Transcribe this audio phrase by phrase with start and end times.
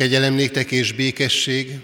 [0.00, 1.78] Kegyelem néktek és békesség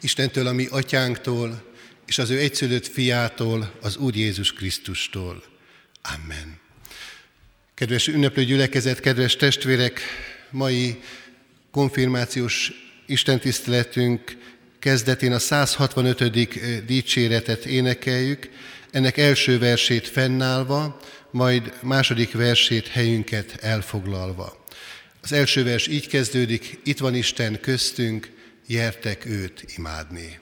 [0.00, 1.62] Istentől, a mi atyánktól,
[2.06, 5.42] és az ő egyszülött fiától, az Úr Jézus Krisztustól.
[6.02, 6.60] Amen.
[7.74, 10.00] Kedves ünneplő gyülekezet, kedves testvérek,
[10.50, 11.00] mai
[11.70, 12.72] konfirmációs
[13.06, 14.36] istentiszteletünk
[14.78, 16.86] kezdetén a 165.
[16.86, 18.50] dicséretet énekeljük,
[18.90, 21.00] ennek első versét fennállva,
[21.30, 24.66] majd második versét helyünket elfoglalva.
[25.22, 28.30] Az első vers így kezdődik, itt van Isten köztünk,
[28.66, 30.38] jertek őt imádni.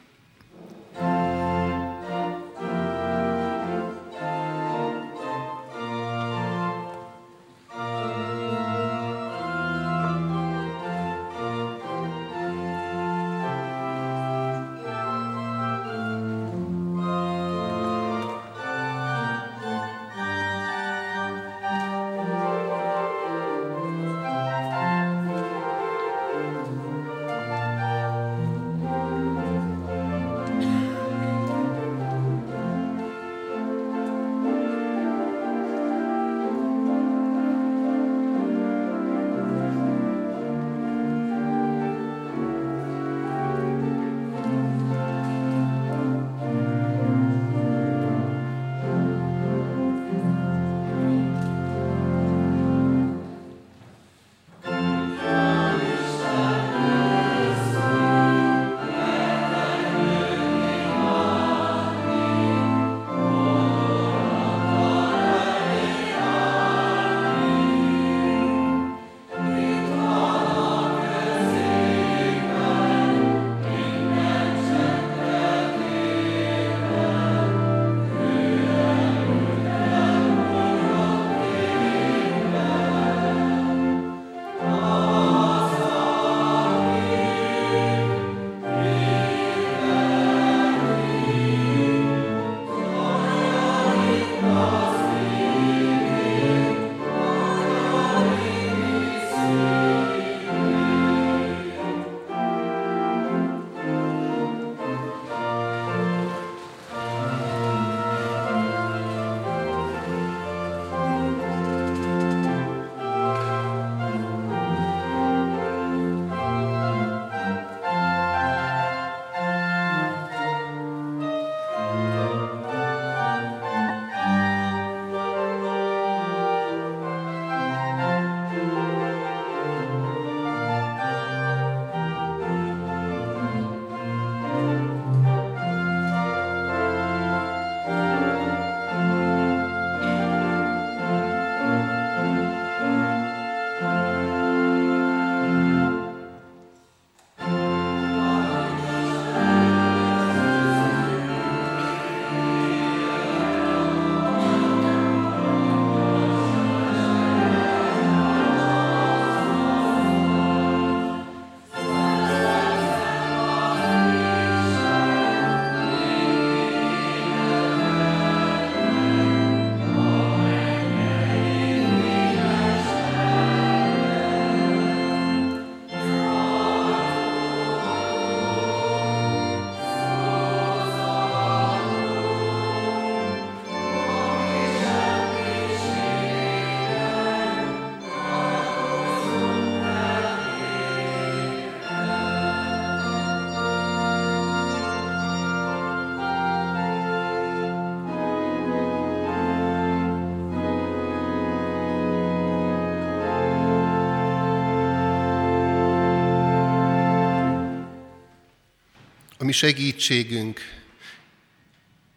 [209.46, 210.60] Mi segítségünk,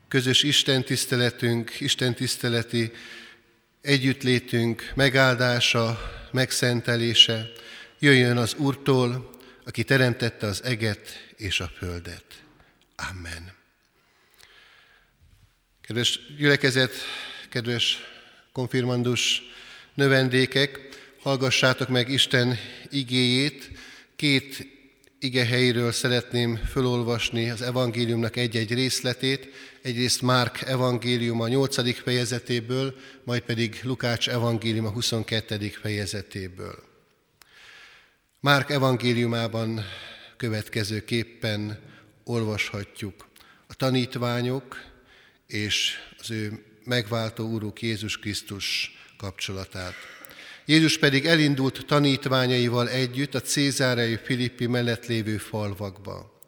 [0.08, 2.92] közös Isten tiszteletünk, Isten tiszteleti
[3.82, 6.00] együttlétünk megáldása,
[6.32, 7.52] megszentelése
[8.00, 9.30] jöjjön az Úrtól,
[9.66, 12.26] aki teremtette az eget és a földet.
[12.96, 13.54] Amen.
[15.82, 16.94] Kedves gyülekezet,
[17.50, 17.98] kedves
[18.52, 19.42] konfirmandus
[19.94, 20.80] növendékek,
[21.22, 22.58] hallgassátok meg Isten
[22.90, 23.72] igéjét,
[24.16, 24.79] két
[25.20, 29.48] ige helyről szeretném felolvasni az evangéliumnak egy-egy részletét,
[29.82, 32.02] egyrészt Márk evangélium a 8.
[32.02, 35.70] fejezetéből, majd pedig Lukács evangélium a 22.
[35.70, 36.84] fejezetéből.
[38.40, 39.86] Márk evangéliumában
[40.38, 41.80] következőképpen
[42.24, 43.28] olvashatjuk
[43.68, 44.78] a tanítványok
[45.48, 50.19] és az ő megváltó Úruk Jézus Krisztus kapcsolatát.
[50.70, 56.40] Jézus pedig elindult tanítványaival együtt a Cézárai Filippi mellett lévő falvakba.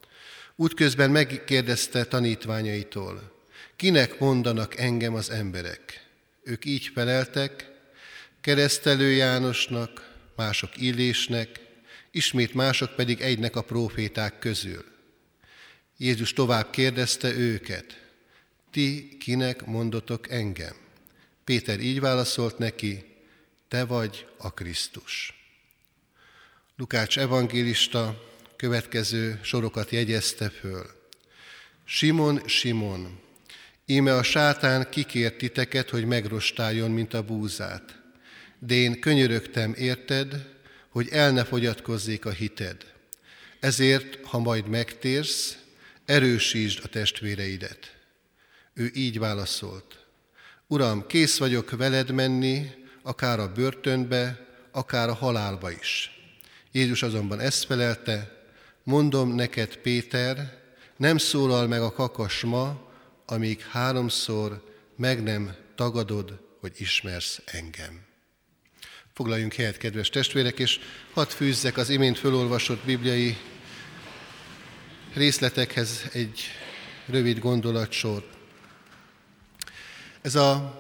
[0.55, 3.31] Útközben megkérdezte tanítványaitól,
[3.75, 6.07] kinek mondanak engem az emberek?
[6.43, 7.71] Ők így feleltek,
[8.41, 11.59] keresztelő Jánosnak, mások Illésnek,
[12.11, 14.85] ismét mások pedig egynek a próféták közül.
[15.97, 18.01] Jézus tovább kérdezte őket,
[18.71, 20.75] ti kinek mondotok engem?
[21.43, 23.09] Péter így válaszolt neki,
[23.71, 25.33] te vagy a Krisztus.
[26.75, 28.23] Lukács evangélista
[28.55, 30.85] következő sorokat jegyezte föl.
[31.85, 33.19] Simon, Simon,
[33.85, 38.01] íme a sátán kikért titeket, hogy megrostáljon, mint a búzát.
[38.59, 40.49] De én könyörögtem érted,
[40.89, 42.85] hogy el ne fogyatkozzék a hited.
[43.59, 45.57] Ezért, ha majd megtérsz,
[46.05, 47.95] erősítsd a testvéreidet.
[48.73, 50.05] Ő így válaszolt.
[50.67, 56.11] Uram, kész vagyok veled menni, akár a börtönbe, akár a halálba is.
[56.71, 58.41] Jézus azonban ezt felelte,
[58.83, 60.59] mondom neked, Péter,
[60.97, 62.89] nem szólal meg a kakas ma,
[63.25, 64.63] amíg háromszor
[64.95, 68.05] meg nem tagadod, hogy ismersz engem.
[69.13, 70.79] Foglaljunk helyet, kedves testvérek, és
[71.13, 73.37] hadd fűzzek az imént fölolvasott bibliai
[75.13, 76.41] részletekhez egy
[77.05, 78.25] rövid gondolatsort.
[80.21, 80.79] Ez a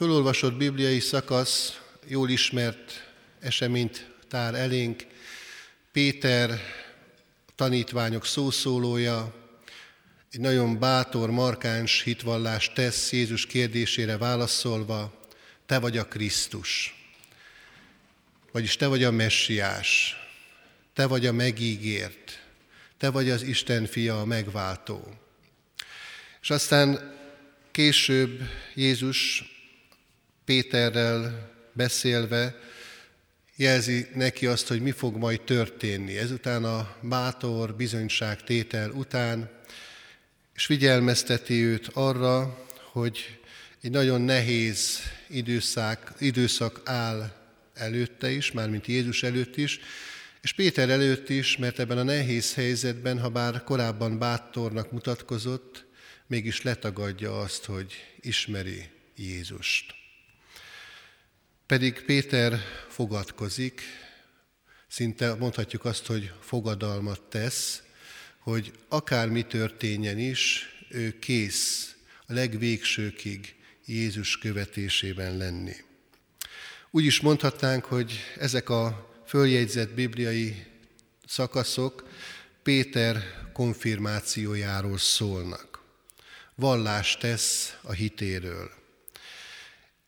[0.00, 5.06] fölolvasott bibliai szakasz jól ismert eseményt tár elénk.
[5.92, 6.60] Péter
[7.54, 9.34] tanítványok szószólója,
[10.32, 15.20] egy nagyon bátor, markáns hitvallást tesz Jézus kérdésére válaszolva,
[15.66, 16.94] te vagy a Krisztus,
[18.52, 20.16] vagyis te vagy a messiás,
[20.94, 22.46] te vagy a megígért,
[22.98, 25.14] te vagy az Isten fia, a megváltó.
[26.42, 27.16] És aztán
[27.70, 28.40] később
[28.74, 29.44] Jézus
[30.50, 32.60] Péterrel beszélve
[33.56, 36.16] jelzi neki azt, hogy mi fog majd történni.
[36.16, 39.50] Ezután a bátor bizonyság tétel után,
[40.54, 43.38] és figyelmezteti őt arra, hogy
[43.82, 44.98] egy nagyon nehéz
[45.28, 47.32] időszak, időszak áll
[47.74, 49.80] előtte is, mármint Jézus előtt is,
[50.40, 55.84] és Péter előtt is, mert ebben a nehéz helyzetben, ha bár korábban bátornak mutatkozott,
[56.26, 59.98] mégis letagadja azt, hogy ismeri Jézust.
[61.70, 63.82] Pedig Péter fogadkozik,
[64.88, 67.82] szinte mondhatjuk azt, hogy fogadalmat tesz,
[68.38, 71.94] hogy akármi történjen is, ő kész
[72.26, 73.54] a legvégsőkig
[73.86, 75.74] Jézus követésében lenni.
[76.90, 80.66] Úgy is mondhatnánk, hogy ezek a följegyzett bibliai
[81.26, 82.08] szakaszok
[82.62, 85.82] Péter konfirmációjáról szólnak.
[86.54, 88.79] Vallást tesz a hitéről.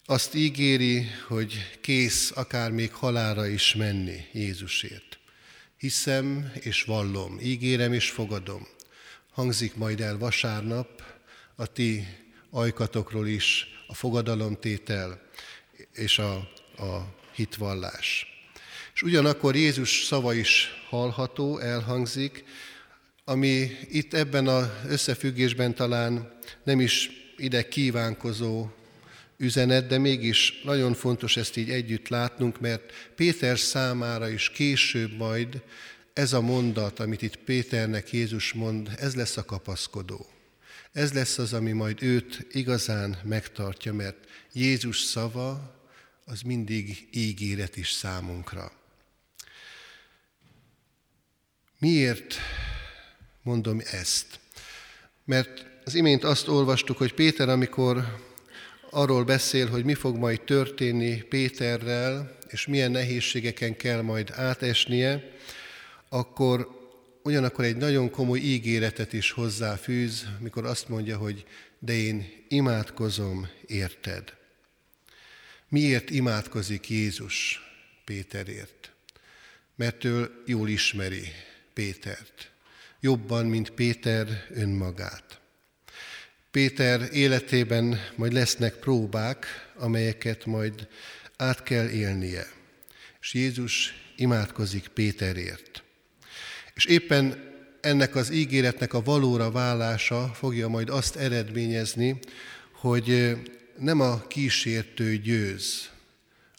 [0.06, 5.19] Azt ígéri, hogy kész akár még halára is menni Jézusért.
[5.76, 8.66] Hiszem és vallom, ígérem és fogadom.
[9.31, 11.02] Hangzik majd el vasárnap
[11.56, 12.06] a ti
[12.50, 15.22] ajkatokról is a fogadalomtétel
[15.93, 16.34] és a,
[16.76, 18.26] a hitvallás.
[18.94, 22.44] És ugyanakkor Jézus szava is hallható, elhangzik,
[23.25, 28.70] ami itt ebben az összefüggésben talán nem is ide kívánkozó
[29.43, 35.62] üzenet, de mégis nagyon fontos ezt így együtt látnunk, mert Péter számára is később majd
[36.12, 40.27] ez a mondat, amit itt Péternek Jézus mond, ez lesz a kapaszkodó.
[40.93, 44.17] Ez lesz az, ami majd őt igazán megtartja, mert
[44.53, 45.81] Jézus szava
[46.25, 48.72] az mindig ígéret is számunkra.
[51.79, 52.34] Miért
[53.43, 54.41] mondom ezt?
[55.25, 58.20] Mert az imént azt olvastuk, hogy Péter, amikor
[58.94, 65.31] arról beszél, hogy mi fog majd történni Péterrel, és milyen nehézségeken kell majd átesnie,
[66.08, 66.81] akkor
[67.22, 71.44] ugyanakkor egy nagyon komoly ígéretet is hozzáfűz, mikor azt mondja, hogy
[71.79, 74.34] de én imádkozom érted.
[75.69, 77.61] Miért imádkozik Jézus
[78.05, 78.93] Péterért?
[79.75, 81.29] Mert ő jól ismeri
[81.72, 82.51] Pétert.
[83.01, 85.42] Jobban, mint Péter önmagát.
[86.53, 90.89] Péter életében majd lesznek próbák, amelyeket majd
[91.37, 92.47] át kell élnie.
[93.21, 95.82] És Jézus imádkozik Péterért.
[96.75, 102.19] És éppen ennek az ígéretnek a valóra válása fogja majd azt eredményezni,
[102.73, 103.37] hogy
[103.79, 105.91] nem a kísértő győz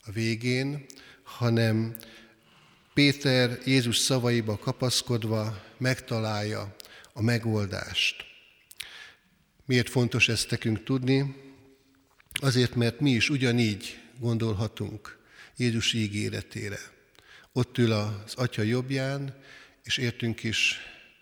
[0.05, 0.85] a végén,
[1.23, 1.95] hanem
[2.93, 6.75] Péter Jézus szavaiba kapaszkodva megtalálja
[7.13, 8.32] a megoldást.
[9.65, 11.35] Miért fontos ezt nekünk tudni?
[12.33, 15.17] Azért, mert mi is ugyanígy gondolhatunk
[15.57, 16.79] Jézus ígéretére.
[17.51, 19.35] Ott ül az Atya jobbján,
[19.83, 20.77] és értünk is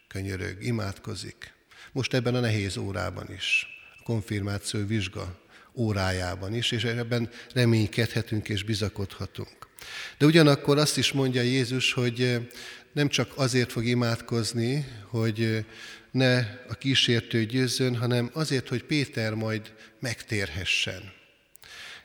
[0.07, 1.53] könyörög, imádkozik.
[1.91, 3.67] Most ebben a nehéz órában is,
[3.99, 5.41] a konfirmáció vizsga
[5.73, 9.67] órájában is, és ebben reménykedhetünk és bizakodhatunk.
[10.17, 12.49] De ugyanakkor azt is mondja Jézus, hogy
[12.91, 15.65] nem csak azért fog imádkozni, hogy
[16.11, 16.37] ne
[16.67, 21.19] a kísértő győzzön, hanem azért, hogy Péter majd megtérhessen.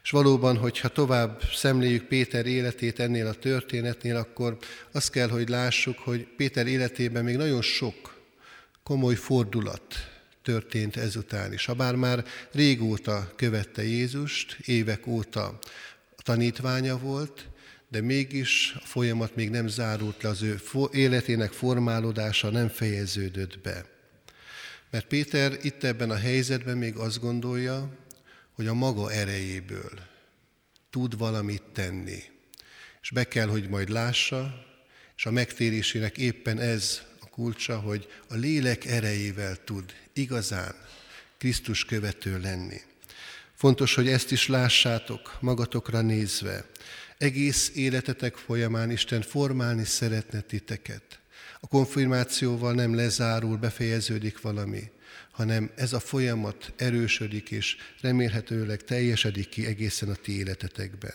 [0.03, 4.59] És valóban, hogyha tovább szemléljük Péter életét ennél a történetnél, akkor
[4.93, 8.23] azt kell, hogy lássuk, hogy Péter életében még nagyon sok
[8.83, 9.95] komoly fordulat
[10.43, 11.65] történt ezután is.
[11.65, 15.59] Habár már régóta követte Jézust, évek óta
[16.17, 17.49] tanítványa volt,
[17.89, 20.61] de mégis a folyamat még nem zárult le, az ő
[20.93, 23.96] életének formálódása nem fejeződött be.
[24.91, 27.97] Mert Péter itt ebben a helyzetben még azt gondolja,
[28.53, 30.01] hogy a maga erejéből
[30.91, 32.23] tud valamit tenni.
[33.03, 34.65] És be kell, hogy majd lássa,
[35.17, 40.75] és a megtérésének éppen ez a kulcsa, hogy a lélek erejével tud igazán
[41.39, 42.81] Krisztus követő lenni.
[43.55, 46.65] Fontos, hogy ezt is lássátok magatokra nézve.
[47.19, 51.21] Egész életetek folyamán Isten formálni szeretne titeket.
[51.67, 54.91] A konfirmációval nem lezárul, befejeződik valami,
[55.31, 61.15] hanem ez a folyamat erősödik, és remélhetőleg teljesedik ki egészen a ti életetekben.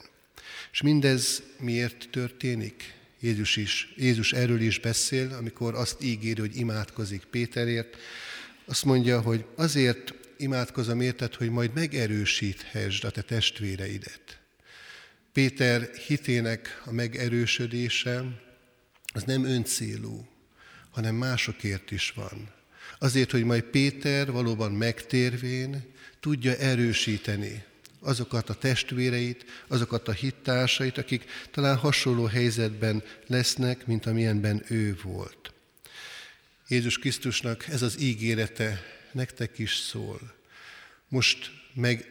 [0.72, 2.94] És mindez miért történik?
[3.20, 7.98] Jézus, is, Jézus erről is beszél, amikor azt ígéri, hogy imádkozik Péterért.
[8.66, 14.40] Azt mondja, hogy azért imádkozom érted, hogy majd megerősíthessd a te testvéreidet.
[15.34, 18.24] Péter hitének a megerősödése
[19.14, 20.31] az nem öncélú,
[20.92, 22.50] hanem másokért is van.
[23.00, 25.84] Azért, hogy majd Péter valóban megtérvén
[26.20, 27.64] tudja erősíteni
[28.02, 35.54] azokat a testvéreit, azokat a hittársait, akik talán hasonló helyzetben lesznek, mint amilyenben ő volt.
[36.68, 38.82] Jézus Krisztusnak ez az ígérete
[39.12, 40.34] nektek is szól.
[41.08, 42.06] Most meg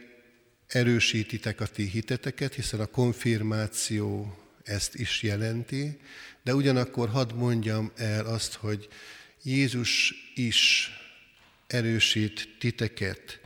[0.67, 5.99] erősítitek a ti hiteteket, hiszen a konfirmáció ezt is jelenti,
[6.43, 8.87] de ugyanakkor hadd mondjam el azt, hogy
[9.43, 10.91] Jézus is
[11.67, 13.39] erősít titeket.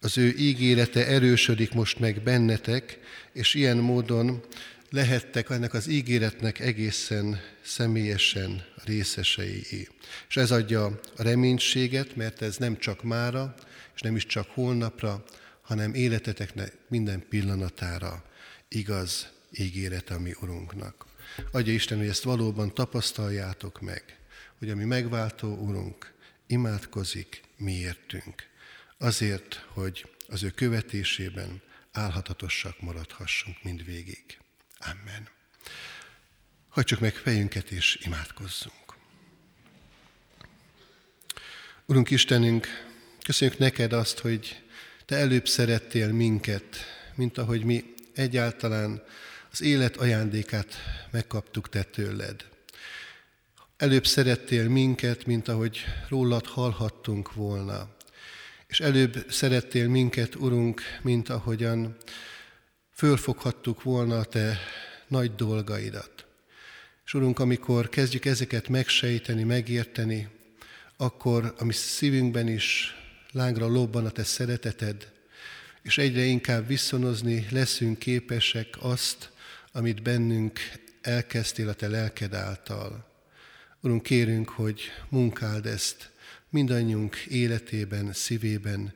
[0.00, 2.98] Az ő ígérete erősödik most meg bennetek,
[3.32, 4.44] és ilyen módon
[4.90, 9.88] lehettek ennek az ígéretnek egészen személyesen részesei.
[10.28, 10.84] És ez adja
[11.16, 13.54] a reménységet, mert ez nem csak mára,
[13.94, 15.24] és nem is csak holnapra,
[15.62, 18.24] hanem életeteknek minden pillanatára
[18.68, 19.28] igaz
[19.58, 21.09] ígéret a mi Urunknak.
[21.50, 24.18] Adja Isten, hogy ezt valóban tapasztaljátok meg,
[24.58, 26.14] hogy a mi megváltó Urunk
[26.46, 28.48] imádkozik miértünk.
[28.98, 34.38] Azért, hogy az ő követésében álhatatosak maradhassunk mindvégig.
[34.78, 35.28] Amen.
[36.68, 38.74] Hagyjuk meg fejünket és imádkozzunk.
[41.86, 42.66] Urunk Istenünk,
[43.22, 44.62] köszönjük neked azt, hogy
[45.04, 46.76] te előbb szerettél minket,
[47.14, 49.02] mint ahogy mi egyáltalán
[49.52, 50.76] az élet ajándékát
[51.10, 52.44] megkaptuk te tőled.
[53.76, 57.88] Előbb szerettél minket, mint ahogy rólad hallhattunk volna.
[58.66, 61.96] És előbb szerettél minket, Urunk, mint ahogyan
[62.94, 64.58] fölfoghattuk volna a Te
[65.08, 66.26] nagy dolgaidat.
[67.04, 70.28] És Urunk, amikor kezdjük ezeket megsejteni, megérteni,
[70.96, 72.94] akkor a mi szívünkben is
[73.32, 75.12] lángra lobban a Te szereteted,
[75.82, 79.29] és egyre inkább viszonozni leszünk képesek azt,
[79.72, 80.58] amit bennünk
[81.00, 83.08] elkezdtél a Te lelked által.
[83.80, 86.10] Urunk, kérünk, hogy munkáld ezt
[86.48, 88.92] mindannyiunk életében, szívében,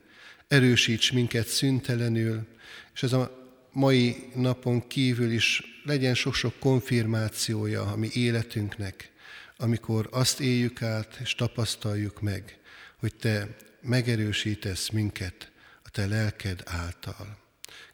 [0.49, 2.47] erősíts minket szüntelenül,
[2.95, 9.12] és ez a mai napon kívül is legyen sok-sok konfirmációja a mi életünknek,
[9.57, 12.59] amikor azt éljük át és tapasztaljuk meg,
[12.97, 15.50] hogy Te megerősítesz minket
[15.83, 17.44] a Te lelked által.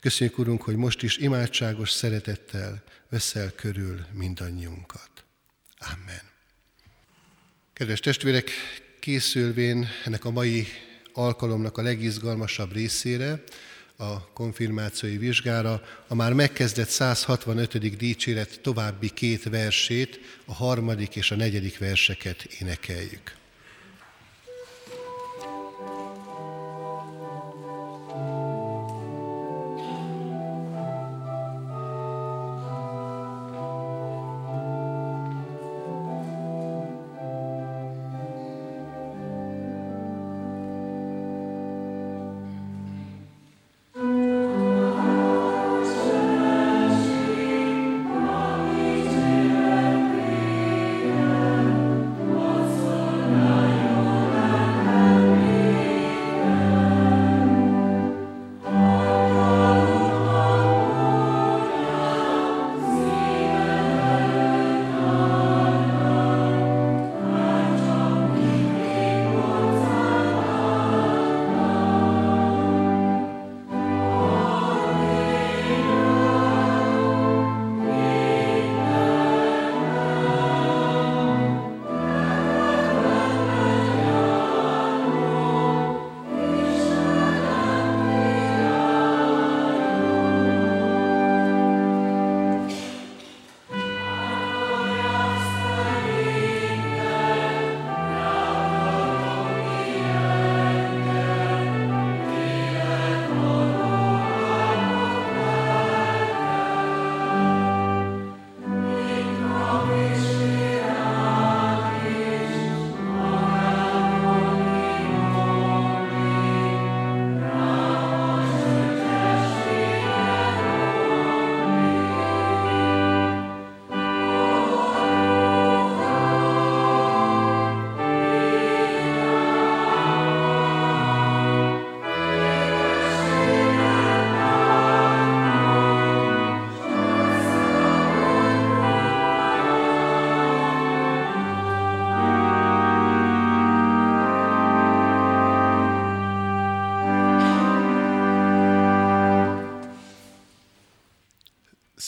[0.00, 5.11] Köszönjük, Urunk, hogy most is imádságos szeretettel veszel körül mindannyiunkat.
[5.78, 6.23] Amen.
[7.73, 8.50] Kedves testvérek,
[9.00, 10.66] készülvén ennek a mai
[11.12, 13.42] alkalomnak a legizgalmasabb részére,
[13.97, 17.97] a konfirmációi vizsgára, a már megkezdett 165.
[17.97, 23.38] dicséret további két versét, a harmadik és a negyedik verseket énekeljük.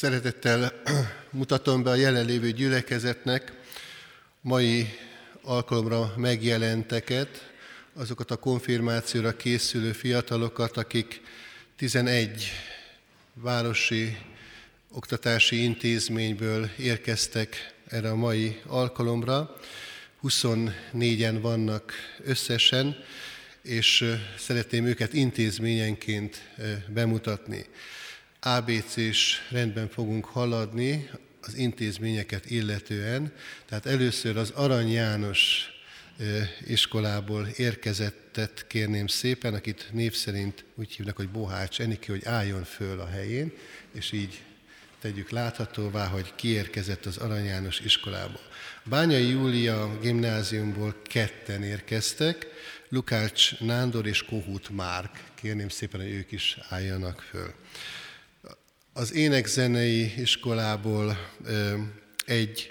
[0.03, 0.83] Szeretettel
[1.31, 3.53] mutatom be a jelenlévő gyülekezetnek
[4.41, 4.89] mai
[5.43, 7.53] alkalomra megjelenteket,
[7.95, 11.21] azokat a konfirmációra készülő fiatalokat, akik
[11.77, 12.51] 11
[13.35, 14.19] városi
[14.91, 19.57] oktatási intézményből érkeztek erre a mai alkalomra.
[20.23, 21.93] 24-en vannak
[22.25, 22.97] összesen,
[23.63, 24.05] és
[24.39, 26.43] szeretném őket intézményenként
[26.89, 27.67] bemutatni.
[28.45, 33.33] ABC-s rendben fogunk haladni az intézményeket illetően.
[33.67, 35.71] Tehát először az Arany János
[36.67, 43.01] iskolából érkezettet kérném szépen, akit név szerint úgy hívnak, hogy Bohács Eniki, hogy álljon föl
[43.01, 43.53] a helyén,
[43.93, 44.41] és így
[45.01, 48.41] tegyük láthatóvá, hogy kiérkezett az Arany János iskolából.
[48.85, 52.47] Bányai Júlia gimnáziumból ketten érkeztek,
[52.89, 55.25] Lukács Nándor és Kohut Márk.
[55.35, 57.55] Kérném szépen, hogy ők is álljanak föl.
[58.95, 61.19] Az énekzenei iskolából
[62.27, 62.71] egy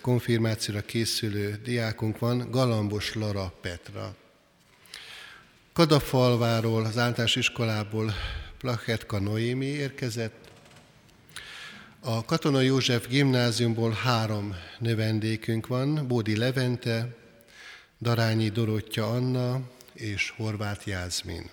[0.00, 4.14] konfirmációra készülő diákunk van, Galambos Lara Petra.
[5.72, 8.14] Kadafalváról, az általános iskolából
[8.58, 10.50] Plachetka Noémi érkezett.
[12.00, 17.16] A Katona József gimnáziumból három növendékünk van, Bódi Levente,
[18.00, 19.60] Darányi Dorottya Anna
[19.92, 21.50] és Horváth Jászmin.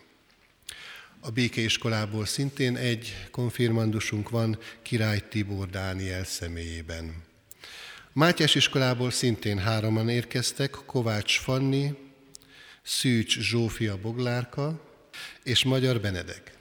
[1.20, 7.24] A békeiskolából szintén egy konfirmandusunk van, Király Tibor Dániel személyében.
[8.14, 11.96] Mátyás iskolából szintén hároman érkeztek, Kovács Fanni,
[12.84, 14.82] Szűcs Zsófia Boglárka
[15.44, 16.52] és Magyar Benedek.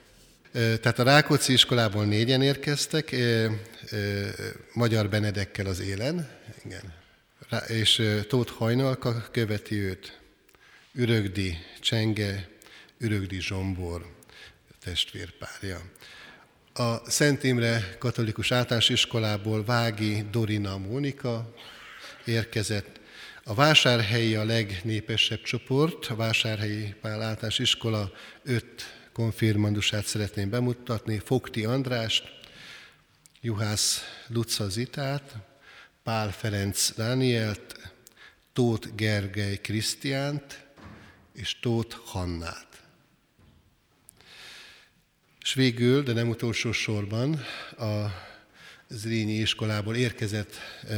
[0.51, 3.15] Tehát a Rákóczi iskolából négyen érkeztek,
[4.73, 6.29] Magyar Benedekkel az élen,
[6.65, 6.93] igen.
[7.67, 10.19] és Tóth Hajnalka követi őt,
[10.93, 12.47] Ürögdi Csenge,
[12.97, 14.16] Ürögdi Zsombor
[14.87, 15.81] testvérpárja.
[16.73, 21.53] A Szent Imre Katolikus Általános Iskolából Vági Dorina Mónika
[22.25, 22.99] érkezett.
[23.43, 28.11] A Vásárhelyi a legnépesebb csoport, a Vásárhelyi Pál Általános Iskola
[28.43, 32.23] öt konfirmandusát szeretném bemutatni, Fogti Andrást,
[33.41, 35.35] Juhász Luca Zitát,
[36.03, 37.93] Pál Ferenc Dánielt,
[38.53, 40.65] Tóth Gergely Krisztiánt
[41.33, 42.66] és Tóth Hannát.
[45.47, 47.43] És végül, de nem utolsó sorban,
[47.77, 48.05] a
[48.87, 50.55] Zrínyi iskolából érkezett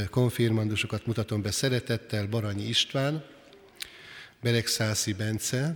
[0.10, 3.26] konfirmandusokat mutatom be szeretettel, Baranyi István,
[4.42, 5.76] Beregszászi Bence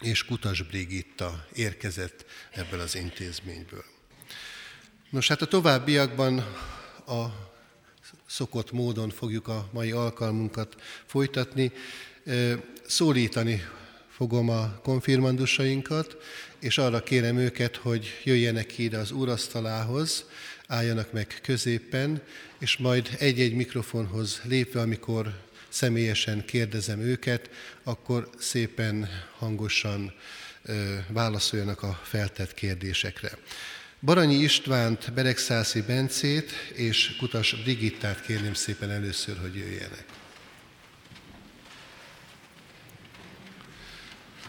[0.00, 3.84] és Kutas Brigitta érkezett ebből az intézményből.
[5.10, 6.38] Nos, hát a továbbiakban
[7.06, 7.24] a
[8.26, 11.72] szokott módon fogjuk a mai alkalmunkat folytatni.
[12.86, 13.62] Szólítani
[14.08, 16.16] fogom a konfirmandusainkat,
[16.62, 20.24] és arra kérem őket, hogy jöjjenek ide az úrasztalához,
[20.66, 22.22] álljanak meg középen,
[22.58, 25.32] és majd egy-egy mikrofonhoz lépve, amikor
[25.68, 27.50] személyesen kérdezem őket,
[27.82, 30.14] akkor szépen, hangosan
[30.62, 33.38] ö, válaszoljanak a feltett kérdésekre.
[34.00, 40.04] Baranyi Istvánt, Beregszászi Bencét és Kutas Brigittát kérném szépen először, hogy jöjjenek.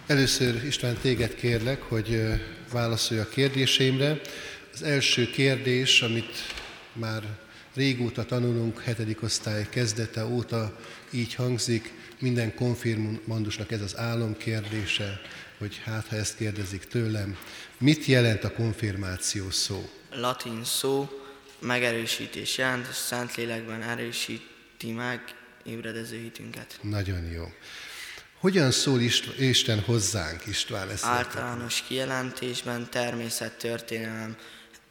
[0.07, 2.21] Először István téged kérlek, hogy
[2.71, 4.21] válaszolj a kérdéseimre.
[4.73, 6.37] Az első kérdés, amit
[6.93, 7.23] már
[7.73, 10.79] régóta tanulunk, hetedik osztály kezdete óta
[11.11, 15.21] így hangzik, minden konfirmandusnak ez az álom kérdése,
[15.57, 17.37] hogy hát ha ezt kérdezik tőlem,
[17.77, 19.89] mit jelent a konfirmáció szó?
[20.11, 21.09] Latin szó
[21.59, 25.21] megerősítés jelent, és Szentlélekben erősíti meg
[25.63, 26.79] ébredező hitünket.
[26.81, 27.43] Nagyon jó.
[28.43, 29.01] Hogyan szól
[29.38, 30.89] Isten hozzánk, István?
[30.89, 34.38] Ezt Általános kijelentésben természettörténelem,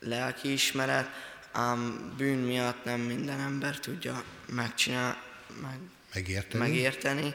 [0.01, 1.09] lelkiismeret,
[1.53, 5.17] ám bűn miatt nem minden ember tudja megcsinálni,
[5.63, 5.79] meg,
[6.15, 6.65] megérteni.
[6.65, 7.35] megérteni,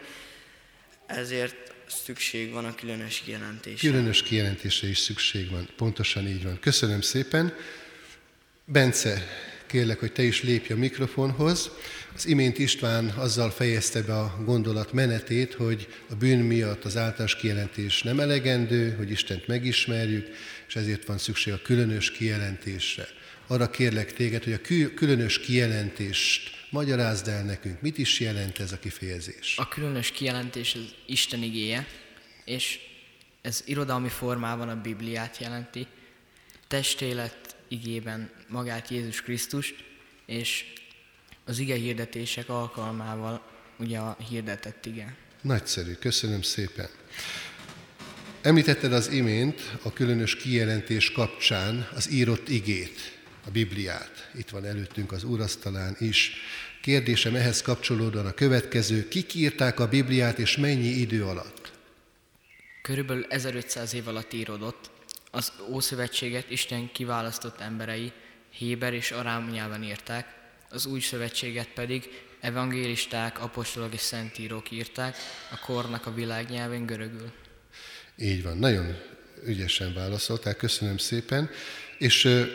[1.06, 3.90] ezért szükség van a különös kijelentésre.
[3.90, 6.60] Különös kijelentésre is szükség van, pontosan így van.
[6.60, 7.54] Köszönöm szépen.
[8.66, 9.28] Bence,
[9.68, 11.72] kérlek, hogy te is lépj a mikrofonhoz.
[12.16, 17.36] Az imént István azzal fejezte be a gondolat menetét, hogy a bűn miatt az általános
[17.36, 20.28] kijelentés nem elegendő, hogy Istent megismerjük,
[20.68, 23.08] és ezért van szükség a különös kijelentésre.
[23.48, 24.62] Arra kérlek téged, hogy a
[24.96, 27.82] különös kijelentést magyarázd el nekünk.
[27.82, 29.58] Mit is jelent ez a kifejezés?
[29.58, 31.88] A különös kijelentés az Isten igéje,
[32.46, 32.80] és
[33.42, 35.88] ez irodalmi formában a Bibliát jelenti.
[36.68, 39.76] Testélet igében magát Jézus Krisztust,
[40.26, 40.74] és
[41.46, 43.42] az ige hirdetések alkalmával
[43.78, 45.16] ugye a hirdetett ige.
[45.42, 46.90] Nagyszerű, köszönöm szépen.
[48.42, 53.16] Említetted az imént a különös kijelentés kapcsán az írott igét.
[53.46, 54.30] a Bibliát.
[54.38, 56.32] Itt van előttünk az úrasztalán is.
[56.82, 59.08] Kérdésem ehhez kapcsolódóan a következő.
[59.08, 61.72] Kik írták a Bibliát és mennyi idő alatt?
[62.82, 64.92] Körülbelül 1500 év alatt íródott.
[65.32, 68.12] Az Ószövetséget Isten kiválasztott emberei
[68.50, 70.36] Héber és Arám nyelven írták,
[70.70, 72.10] az Új Szövetséget pedig
[72.40, 75.16] evangélisták, apostolok és szentírók írták,
[75.52, 77.32] a kornak a világnyelvén görögül.
[78.18, 78.96] Így van, nagyon
[79.46, 81.50] ügyesen válaszoltál, köszönöm szépen.
[81.98, 82.46] És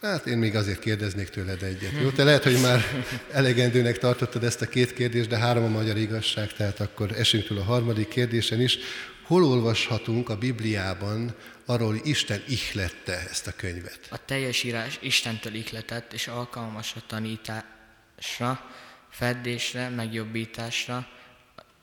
[0.00, 1.92] hát én még azért kérdeznék tőled egyet.
[2.02, 5.96] Jó, te lehet, hogy már elegendőnek tartottad ezt a két kérdést, de három a magyar
[5.96, 8.78] igazság, tehát akkor esünk túl a harmadik kérdésen is.
[9.22, 14.00] Hol olvashatunk a Bibliában arról, hogy Isten ihlette ezt a könyvet?
[14.10, 18.70] A teljes írás Istentől ihletett és alkalmas a tanításra,
[19.10, 21.08] feddésre, megjobbításra,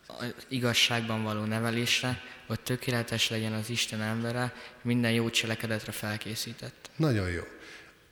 [0.07, 6.89] az igazságban való nevelésre, hogy tökéletes legyen az Isten embere, minden jó cselekedetre felkészített.
[6.95, 7.41] Nagyon jó.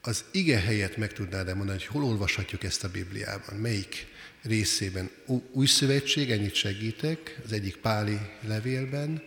[0.01, 3.55] Az ige helyet meg tudnád mondani, hogy hol olvashatjuk ezt a Bibliában?
[3.55, 4.07] Melyik
[4.43, 5.09] részében?
[5.51, 9.23] Új szövetség, ennyit segítek, az egyik Páli levélben.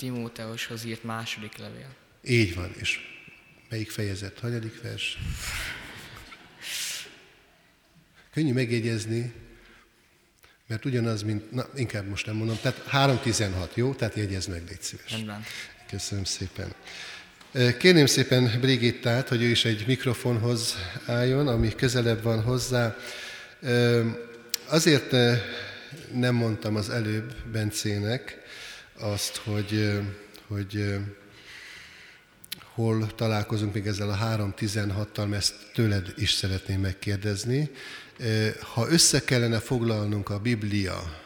[0.00, 1.94] Timóteushoz írt második levél.
[2.24, 2.98] Így van, és
[3.68, 4.38] melyik fejezet?
[4.38, 5.18] Hanyadik vers?
[8.32, 9.32] Könnyű megjegyezni,
[10.66, 13.94] mert ugyanaz, mint, na inkább most nem mondom, tehát 3.16, jó?
[13.94, 15.10] Tehát jegyez meg, légy szíves.
[15.10, 15.44] Rendben.
[15.88, 16.74] Köszönöm szépen.
[17.78, 22.96] Kérném szépen Brigittát, hogy ő is egy mikrofonhoz álljon, ami közelebb van hozzá.
[24.66, 25.10] Azért
[26.12, 28.38] nem mondtam az előbb Bencének
[29.00, 30.00] azt, hogy,
[30.46, 30.96] hogy
[32.74, 37.70] hol találkozunk még ezzel a 3.16-tal, mert ezt tőled is szeretném megkérdezni.
[38.74, 41.20] Ha össze kellene foglalnunk a Biblia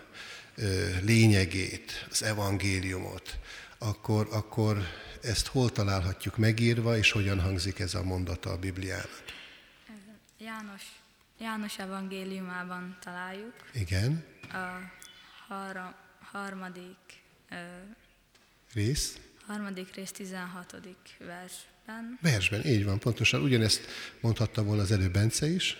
[1.02, 3.38] lényegét, az evangéliumot,
[3.78, 4.82] akkor, akkor
[5.22, 9.24] ezt hol találhatjuk megírva, és hogyan hangzik ez a mondata a Bibliának?
[10.38, 10.82] János,
[11.38, 13.54] János evangéliumában találjuk.
[13.72, 14.24] Igen.
[14.52, 14.92] A
[15.48, 15.94] har-
[16.32, 17.23] harmadik
[18.74, 19.18] rész.
[19.46, 20.76] Harmadik rész 16.
[21.18, 22.18] versben.
[22.20, 23.42] Versben, így van, pontosan.
[23.42, 23.86] Ugyanezt
[24.20, 25.76] mondhatta volna az előbb Bence is.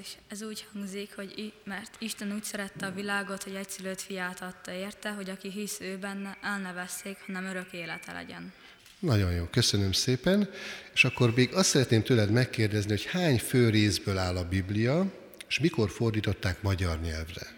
[0.00, 4.72] És ez úgy hangzik, hogy mert Isten úgy szerette a világot, hogy egyszülött fiát adta
[4.72, 8.52] érte, hogy aki hisz ő benne, el ne veszék, hanem örök élete legyen.
[8.98, 10.50] Nagyon jó, köszönöm szépen.
[10.94, 15.12] És akkor még azt szeretném tőled megkérdezni, hogy hány fő részből áll a Biblia,
[15.48, 17.57] és mikor fordították magyar nyelvre?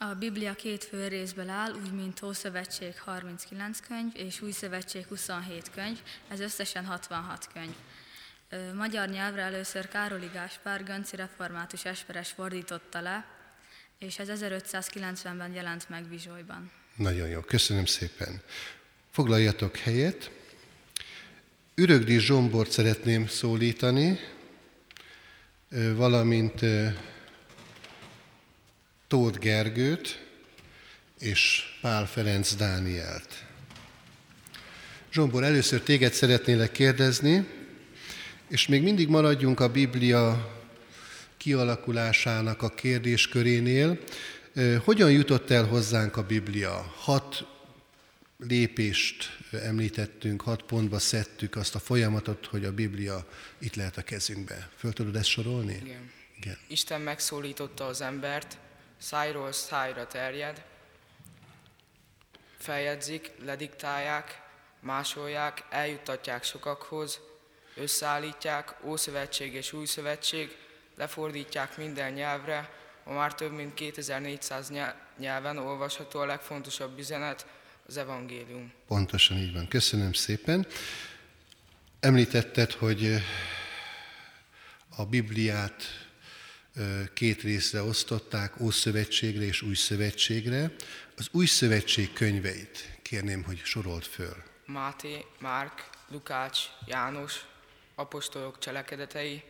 [0.00, 5.70] A Biblia két fő részből áll, úgy mint Ószövetség 39 könyv és Új Szövetség 27
[5.74, 7.74] könyv, ez összesen 66 könyv.
[8.74, 13.26] Magyar nyelvre először Károli Gáspár, Gönci református esperes fordította le,
[13.98, 16.70] és ez 1590-ben jelent meg Vizsolyban.
[16.96, 18.42] Nagyon jó, köszönöm szépen.
[19.10, 20.30] Foglaljatok helyet.
[21.74, 24.18] Ürögdi Zsombort szeretném szólítani,
[25.94, 26.60] valamint
[29.08, 30.26] Tóth Gergőt
[31.18, 33.44] és Pál Ferenc Dánielt.
[35.12, 37.46] Zsombor, először téged szeretnélek kérdezni,
[38.48, 40.56] és még mindig maradjunk a Biblia
[41.36, 43.98] kialakulásának a kérdéskörénél.
[44.84, 46.94] Hogyan jutott el hozzánk a Biblia?
[46.96, 47.46] Hat
[48.38, 53.26] lépést említettünk, hat pontba szedtük azt a folyamatot, hogy a Biblia
[53.58, 54.70] itt lehet a kezünkbe.
[54.76, 55.80] Föl tudod ezt sorolni?
[55.84, 56.10] Igen.
[56.40, 56.58] Igen.
[56.68, 58.58] Isten megszólította az embert,
[58.98, 60.64] szájról szájra terjed,
[62.58, 64.42] feljegyzik, lediktálják,
[64.80, 67.20] másolják, eljuttatják sokakhoz,
[67.74, 70.56] összeállítják, Ószövetség és Új Szövetség,
[70.96, 72.70] lefordítják minden nyelvre,
[73.04, 74.72] ma már több mint 2400
[75.18, 77.46] nyelven olvasható a legfontosabb üzenet,
[77.86, 78.72] az evangélium.
[78.86, 79.68] Pontosan így van.
[79.68, 80.66] Köszönöm szépen.
[82.00, 83.14] Említetted, hogy
[84.96, 86.07] a Bibliát
[87.14, 90.74] két részre osztották, Ószövetségre és Új Szövetségre.
[91.16, 94.42] Az Új Szövetség könyveit kérném, hogy sorolt föl.
[94.66, 97.46] Máté, Márk, Lukács, János,
[97.94, 99.42] apostolok cselekedetei,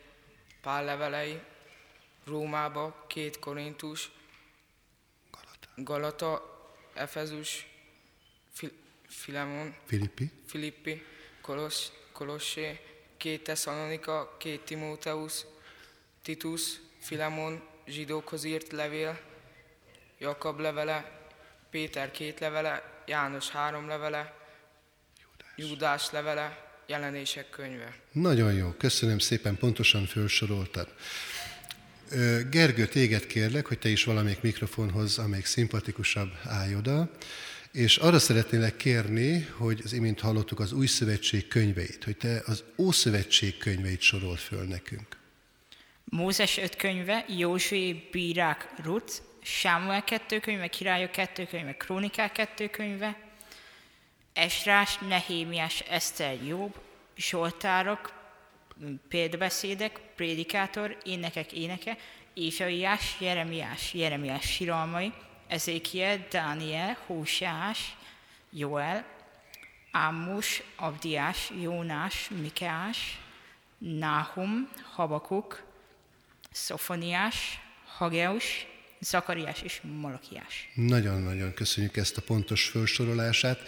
[0.60, 1.40] Pál levelei,
[2.24, 4.10] Rómába, két Korintus,
[5.30, 6.60] Galata, Galata
[6.94, 7.66] Efezus,
[8.52, 8.74] Fil-
[9.08, 11.02] Filemon, Filippi, Filippi
[11.40, 12.80] Kolos, Kolossé,
[13.16, 15.44] két Tesszalonika, két Timóteusz,
[16.22, 19.20] Titus, Filemon, zsidókhoz írt levél,
[20.18, 21.28] Jakab levele,
[21.70, 24.34] Péter két levele, János három levele,
[25.56, 27.94] Júdás, Júdás levele, jelenések könyve.
[28.12, 30.94] Nagyon jó, köszönöm szépen, pontosan felsoroltad.
[32.50, 37.10] Gergő, téged kérlek, hogy te is valamelyik mikrofonhoz, amelyik szimpatikusabb, állj oda,
[37.72, 42.64] És arra szeretnélek kérni, hogy az imént hallottuk az új szövetség könyveit, hogy te az
[42.76, 45.17] Ószövetség könyveit sorol föl nekünk.
[46.10, 53.16] Mózes öt könyve, Józsué, Bírák, Rut, Sámuel kettő könyve, Királyok kettő könyve, Krónikák kettő könyve,
[54.32, 56.74] Esrás, Nehémiás, Eszter, Jobb,
[57.16, 58.12] Zsoltárok,
[59.08, 61.96] példabeszédek, prédikátor, énekek éneke,
[62.34, 65.12] Ézsaiás, Jeremiás, Jeremiás síralmai,
[65.46, 67.96] Ezékiel, Dániel, Hósás,
[68.50, 69.04] Joel,
[69.90, 73.18] Ámus, Abdiás, Jónás, Mikeás,
[73.78, 75.67] Náhum, Habakuk,
[76.52, 78.66] Szofoniás, Hageus,
[79.00, 80.70] Zakariás és Malakiás.
[80.74, 83.58] Nagyon-nagyon köszönjük ezt a pontos felsorolását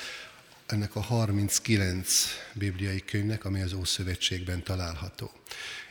[0.66, 5.30] ennek a 39 bibliai könyvnek, ami az Ószövetségben található.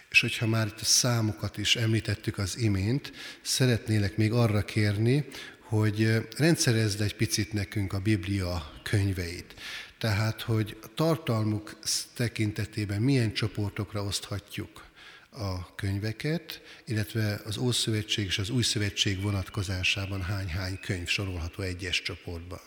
[0.09, 5.25] És hogyha már itt a számokat is említettük az imént, szeretnélek még arra kérni,
[5.59, 9.53] hogy rendszerezd egy picit nekünk a Biblia könyveit.
[9.97, 11.79] Tehát, hogy a tartalmuk
[12.15, 14.88] tekintetében milyen csoportokra oszthatjuk
[15.29, 22.61] a könyveket, illetve az Ószövetség és az Új Szövetség vonatkozásában hány-hány könyv sorolható egyes csoportba.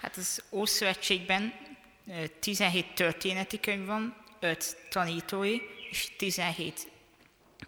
[0.00, 1.52] Hát az Ószövetségben
[2.40, 5.56] 17 történeti könyv van, 5 tanítói
[5.90, 6.90] és 17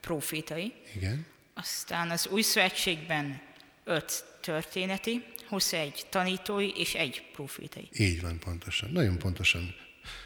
[0.00, 0.72] profétai.
[0.94, 1.26] Igen.
[1.54, 3.40] Aztán az Új Szövetségben
[3.84, 7.88] 5 történeti, 21 tanítói és egy profétai.
[7.98, 8.90] Így van, pontosan.
[8.90, 9.74] Nagyon pontosan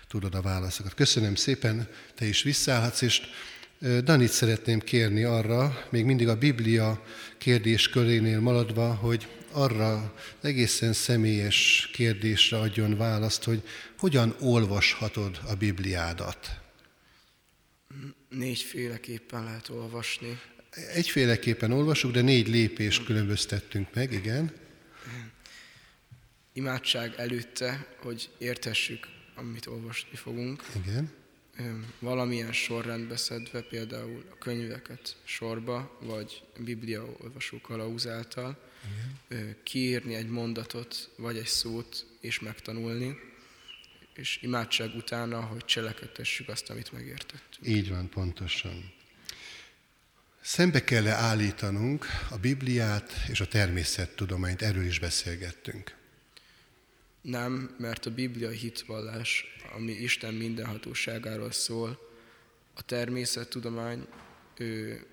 [0.08, 0.94] tudod a válaszokat.
[0.94, 3.22] Köszönöm szépen, te is visszaállhatsz, és
[3.80, 7.04] Danit szeretném kérni arra, még mindig a Biblia
[7.38, 13.62] kérdés körénél maradva, hogy arra egészen személyes kérdésre adjon választ, hogy
[13.98, 16.60] hogyan olvashatod a Bibliádat?
[18.28, 20.40] Négyféleképpen lehet olvasni.
[20.94, 24.52] Egyféleképpen olvasjuk, de négy lépés különböztettünk meg, igen.
[26.52, 30.62] Imádság előtte, hogy értessük, amit olvasni fogunk.
[30.84, 31.18] Igen.
[31.98, 38.58] Valamilyen sorrendbe szedve, például a könyveket sorba, vagy Biblia olvasó kalauz által,
[39.28, 39.56] Igen.
[39.62, 43.16] kiírni egy mondatot, vagy egy szót, és megtanulni,
[44.14, 47.66] és imádság utána, hogy cselekedtessük azt, amit megértettünk.
[47.66, 48.92] Így van, pontosan.
[50.40, 55.98] Szembe kell állítanunk a Bibliát és a természettudományt, erről is beszélgettünk.
[57.20, 62.08] Nem, mert a Biblia hitvallás, ami Isten mindenhatóságáról szól,
[62.74, 64.06] a természettudomány
[64.56, 65.06] ő,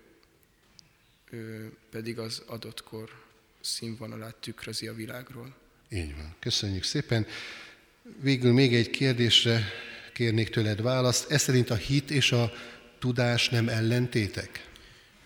[1.29, 3.09] ő pedig az adott kor
[3.61, 5.55] színvonalát tükrözi a világról.
[5.89, 6.35] Így van.
[6.39, 7.25] Köszönjük szépen.
[8.21, 9.63] Végül még egy kérdésre
[10.13, 11.31] kérnék tőled választ.
[11.31, 12.51] Ez szerint a hit és a
[12.99, 14.69] tudás nem ellentétek?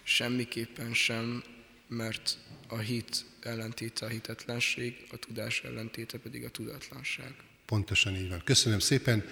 [0.03, 1.43] Semmiképpen sem,
[1.87, 2.37] mert
[2.71, 7.33] a hit ellentéte a hitetlenség, a tudás ellentéte pedig a tudatlanság.
[7.65, 8.41] Pontosan így van.
[8.43, 9.25] Köszönöm szépen,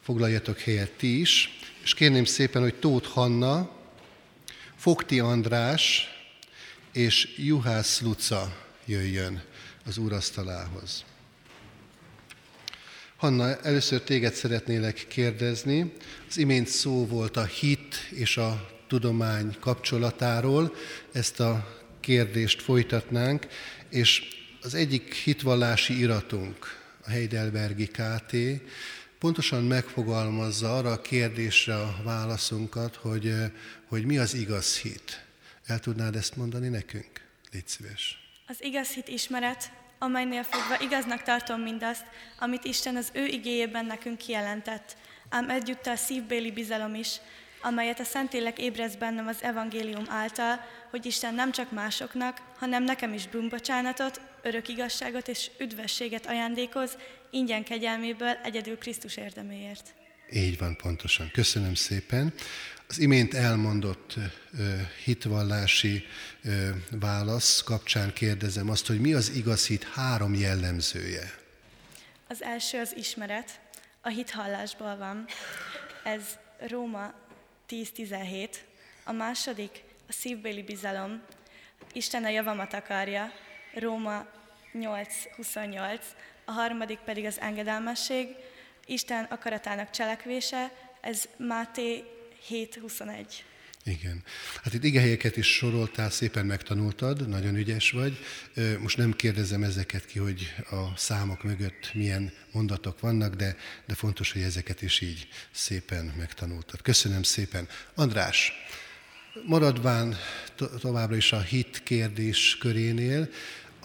[0.00, 3.70] foglaljatok helyet ti is, és kérném szépen, hogy Tóth Hanna,
[4.76, 6.08] Fogti András
[6.92, 9.42] és Juhász Luca jöjjön
[9.84, 11.04] az úrasztalához.
[13.16, 15.92] Hanna, először téged szeretnélek kérdezni.
[16.28, 20.74] Az imént szó volt a hit és a tudomány kapcsolatáról.
[21.12, 23.46] Ezt a kérdést folytatnánk,
[23.88, 24.22] és
[24.62, 28.36] az egyik hitvallási iratunk, a Heidelbergi KT,
[29.18, 33.34] pontosan megfogalmazza arra a kérdésre a válaszunkat, hogy,
[33.88, 35.24] hogy mi az igaz hit.
[35.66, 37.20] El tudnád ezt mondani nekünk?
[37.52, 38.18] Légy szíves.
[38.46, 42.04] Az igaz hit ismeret, amelynél fogva igaznak tartom mindazt,
[42.38, 44.96] amit Isten az ő igéjében nekünk kijelentett,
[45.28, 47.20] ám egyúttal szívbéli bizalom is,
[47.64, 53.12] amelyet a Szentlélek ébrez bennem az evangélium által, hogy Isten nem csak másoknak, hanem nekem
[53.12, 56.96] is bűnbocsánatot, örök igazságot és üdvességet ajándékoz,
[57.30, 59.94] ingyen kegyelméből egyedül Krisztus érdeméért.
[60.32, 61.30] Így van, pontosan.
[61.32, 62.32] Köszönöm szépen.
[62.88, 64.14] Az imént elmondott
[64.58, 64.74] ö,
[65.04, 66.06] hitvallási
[66.44, 71.34] ö, válasz kapcsán kérdezem azt, hogy mi az igaz hit három jellemzője?
[72.28, 73.60] Az első az ismeret,
[74.00, 75.24] a hit hallásból van.
[76.02, 76.22] Ez
[76.68, 77.14] Róma
[77.68, 78.48] 10-17,
[79.04, 81.22] a második a szívbéli bizalom,
[81.92, 83.32] Isten a javamat akarja,
[83.74, 84.26] Róma
[84.74, 86.00] 8-28,
[86.44, 88.28] a harmadik pedig az engedelmesség,
[88.86, 92.04] Isten akaratának cselekvése, ez Máté
[92.48, 93.26] 7-21.
[93.84, 94.22] Igen.
[94.62, 98.18] Hát itt igehelyeket is soroltál, szépen megtanultad, nagyon ügyes vagy.
[98.80, 104.32] Most nem kérdezem ezeket ki, hogy a számok mögött milyen mondatok vannak, de, de fontos,
[104.32, 106.82] hogy ezeket is így szépen megtanultad.
[106.82, 107.68] Köszönöm szépen.
[107.94, 108.52] András,
[109.46, 110.16] maradván
[110.54, 113.28] to- továbbra is a hit kérdés körénél,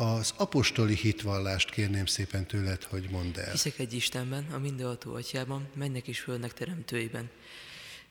[0.02, 3.52] Az apostoli hitvallást kérném szépen tőled, hogy mondd el.
[3.52, 7.30] Hiszek egy Istenben, a mindenható atyában, mennek és földnek teremtőiben,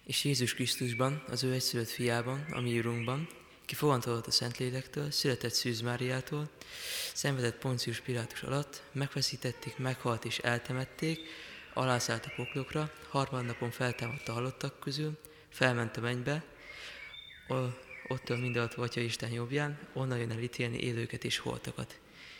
[0.08, 3.28] és Jézus Krisztusban, az ő egyszülött fiában, a mi úrunkban,
[3.64, 6.50] ki fogantatott a Szentlélektől, született Szűz Máriától,
[7.14, 11.20] szenvedett Poncius Pilátus alatt, megfeszítették, meghalt és eltemették,
[11.74, 15.18] alászállt a poklokra, harmadnapon feltámadt a halottak közül,
[15.48, 16.44] felment a mennybe,
[18.08, 21.98] ott a mindenható Atya Isten jobbján, onnan jön el ítélni élőket és holtakat.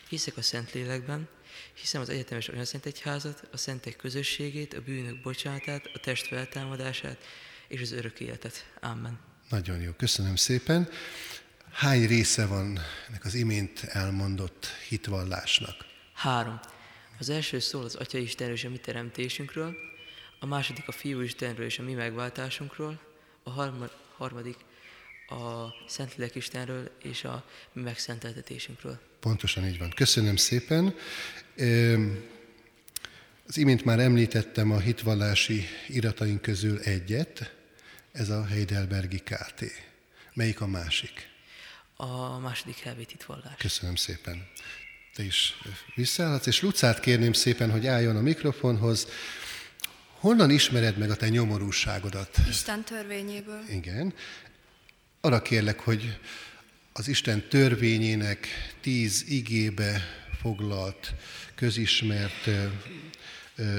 [0.09, 1.29] Hiszek a Szentlélekben,
[1.73, 7.25] hiszem az egyetemes anyaszent egyházat, a szentek közösségét, a bűnök bocsánatát, a test feltámadását
[7.69, 8.73] és az örök életet.
[8.81, 9.19] Amen.
[9.49, 10.89] Nagyon jó, köszönöm szépen.
[11.73, 12.79] Hány része van
[13.09, 15.75] ennek az imént elmondott hitvallásnak?
[16.15, 16.61] Három.
[17.19, 19.77] Az első szól az Atya Istenről és a mi teremtésünkről,
[20.41, 23.01] a második a Fiú Istenről és a mi megváltásunkról,
[23.43, 23.51] a
[24.17, 24.57] harmadik
[25.29, 29.01] a Szentlélek Istenről és a mi megszenteltetésünkről.
[29.21, 29.91] Pontosan így van.
[29.91, 30.95] Köszönöm szépen.
[33.47, 37.57] Az imént már említettem a hitvallási irataink közül egyet,
[38.13, 39.65] ez a Heidelbergi KT.
[40.35, 41.29] Melyik a másik?
[41.97, 43.55] A második helvét hitvallás.
[43.59, 44.47] Köszönöm szépen.
[45.15, 45.55] Te is
[45.95, 49.09] visszaállhatsz, és Lucát kérném szépen, hogy álljon a mikrofonhoz.
[50.19, 52.39] Honnan ismered meg a te nyomorúságodat?
[52.49, 53.63] Isten törvényéből.
[53.69, 54.15] Igen.
[55.21, 56.19] Arra kérlek, hogy
[56.93, 58.47] az Isten törvényének
[58.81, 60.03] tíz igébe
[60.41, 61.15] foglalt,
[61.55, 62.49] közismert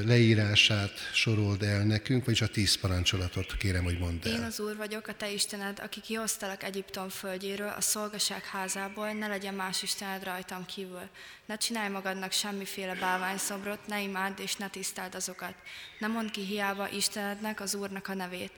[0.06, 4.34] leírását sorold el nekünk, vagyis a tíz parancsolatot kérem, hogy mondd el.
[4.34, 9.28] Én az Úr vagyok, a Te Istened, aki kihoztalak Egyiptom földjéről, a szolgaság házából, ne
[9.28, 11.10] legyen más Istened rajtam kívül.
[11.46, 15.54] Ne csinálj magadnak semmiféle bálványszobrot, ne imádd és ne tisztáld azokat.
[16.00, 18.52] Ne mondd ki hiába Istenednek, az Úrnak a nevét.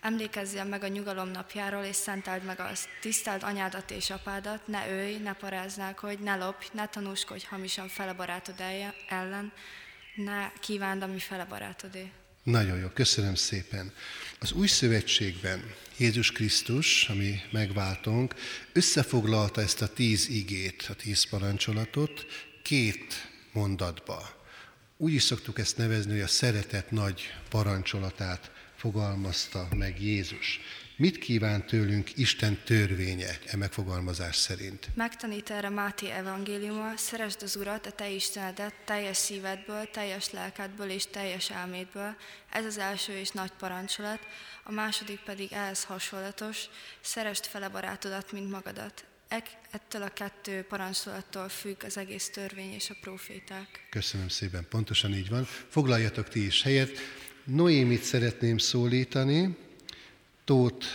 [0.00, 2.88] Emlékezzél meg a nyugalom napjáról, és szenteld meg azt.
[3.00, 5.34] Tiszteld anyádat és apádat, ne ölj, ne
[5.96, 8.62] hogy ne lopj, ne tanúskodj hamisan fele barátod
[9.08, 9.52] ellen,
[10.14, 12.10] ne kívánd a mi fele barátodé.
[12.42, 13.92] Nagyon jó, köszönöm szépen.
[14.38, 18.34] Az új szövetségben Jézus Krisztus, ami megváltunk,
[18.72, 22.26] összefoglalta ezt a tíz igét, a tíz parancsolatot
[22.62, 24.44] két mondatba.
[24.96, 30.60] Úgy is szoktuk ezt nevezni, hogy a szeretet nagy parancsolatát fogalmazta meg Jézus.
[31.00, 34.88] Mit kíván tőlünk Isten törvénye e megfogalmazás szerint?
[34.94, 41.06] Megtanít erre Máté evangéliuma, szeresd az Urat, a te Istenedet, teljes szívedből, teljes lelkedből és
[41.06, 42.16] teljes elmédből.
[42.50, 44.18] Ez az első és nagy parancsolat,
[44.64, 46.64] a második pedig ehhez hasonlatos,
[47.00, 49.04] szeresd fele barátodat, mint magadat.
[49.70, 53.86] Ettől a kettő parancsolattól függ az egész törvény és a proféták.
[53.90, 55.44] Köszönöm szépen, pontosan így van.
[55.68, 56.90] Foglaljatok ti is helyet.
[57.44, 59.68] Noémit szeretném szólítani,
[60.50, 60.86] Tóth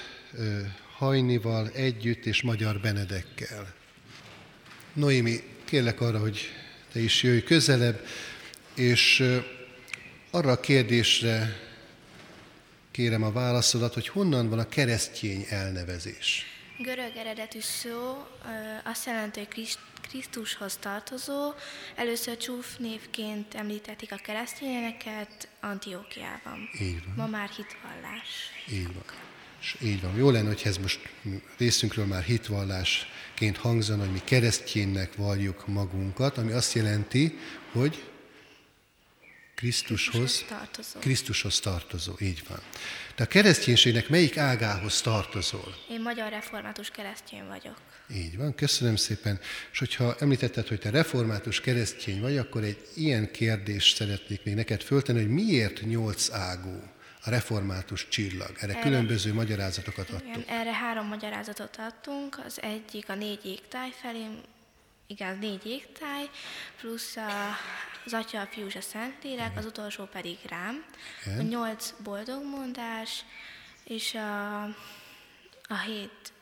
[0.98, 3.74] Hajnival együtt és Magyar Benedekkel.
[4.94, 6.50] Noémi, kérlek arra, hogy
[6.92, 8.06] te is jöjj közelebb,
[8.74, 9.24] és
[10.32, 11.60] arra a kérdésre
[12.92, 16.46] kérem a válaszodat, hogy honnan van a keresztény elnevezés.
[16.78, 18.28] Görög eredetű szó
[18.84, 21.54] azt jelenti, hogy Krisztushoz tartozó.
[21.96, 26.70] Először csúf névként említették a keresztényeket Antiókiában.
[26.82, 27.14] Így van.
[27.16, 28.30] Ma már hitvallás.
[28.72, 29.25] Így van.
[29.66, 30.16] És így van.
[30.16, 31.00] Jó lenne, hogy ez most
[31.58, 37.38] részünkről már hitvallásként hangzana, hogy mi keresztjénnek valljuk magunkat, ami azt jelenti,
[37.72, 38.04] hogy
[39.56, 41.00] Krisztushoz, tartozó.
[41.00, 42.60] Krisztushoz tartozó, így van.
[43.16, 45.76] De a kereszténységnek melyik ágához tartozol?
[45.90, 47.78] Én magyar református keresztény vagyok.
[48.14, 49.40] Így van, köszönöm szépen.
[49.72, 54.82] És hogyha említetted, hogy te református keresztény vagy, akkor egy ilyen kérdést szeretnék még neked
[54.82, 56.84] föltenni, hogy miért nyolc ágú
[57.26, 58.52] a református csillag?
[58.58, 60.38] Erre, erre különböző magyarázatokat adtunk.
[60.38, 62.40] Igen, erre három magyarázatot adtunk.
[62.46, 64.26] Az egyik a négy égtáj felé,
[65.08, 66.30] igaz, négy égtáj,
[66.80, 67.30] plusz a,
[68.06, 70.86] az Atya, a Fiú és a Szentlélek, az utolsó pedig rám.
[71.26, 71.40] Igen.
[71.40, 73.26] A nyolc boldogmondás,
[73.84, 74.64] és a,
[75.68, 76.34] a hét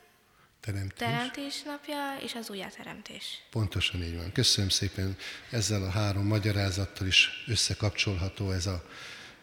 [0.60, 0.98] teremtés.
[0.98, 3.42] teremtés napja, és az újjáteremtés.
[3.50, 4.32] Pontosan így van.
[4.32, 5.18] Köszönöm szépen.
[5.50, 8.84] Ezzel a három magyarázattal is összekapcsolható ez a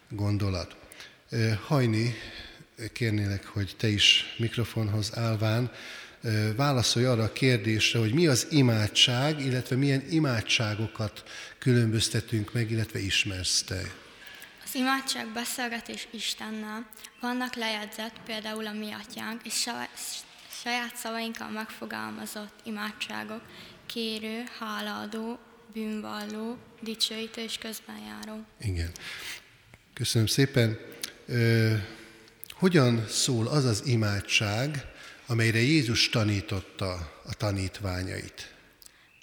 [0.09, 0.75] gondolat.
[1.67, 2.15] Hajni,
[2.93, 5.71] kérnélek, hogy te is mikrofonhoz állván
[6.55, 11.23] válaszolj arra a kérdésre, hogy mi az imádság, illetve milyen imádságokat
[11.57, 13.81] különböztetünk meg, illetve ismersz te.
[14.63, 16.89] Az imádság beszélgetés Istennel.
[17.21, 19.67] Vannak lejegyzett, például a mi atyánk, és
[20.61, 23.41] saját szavainkkal megfogalmazott imádságok,
[23.85, 25.39] kérő, hálaadó,
[25.73, 28.45] bűnvalló, dicsőítő és közbenjáró.
[28.61, 28.91] Igen.
[29.93, 30.89] Köszönöm szépen.
[32.49, 34.85] Hogyan szól az az imádság,
[35.25, 36.91] amelyre Jézus tanította
[37.25, 38.53] a tanítványait?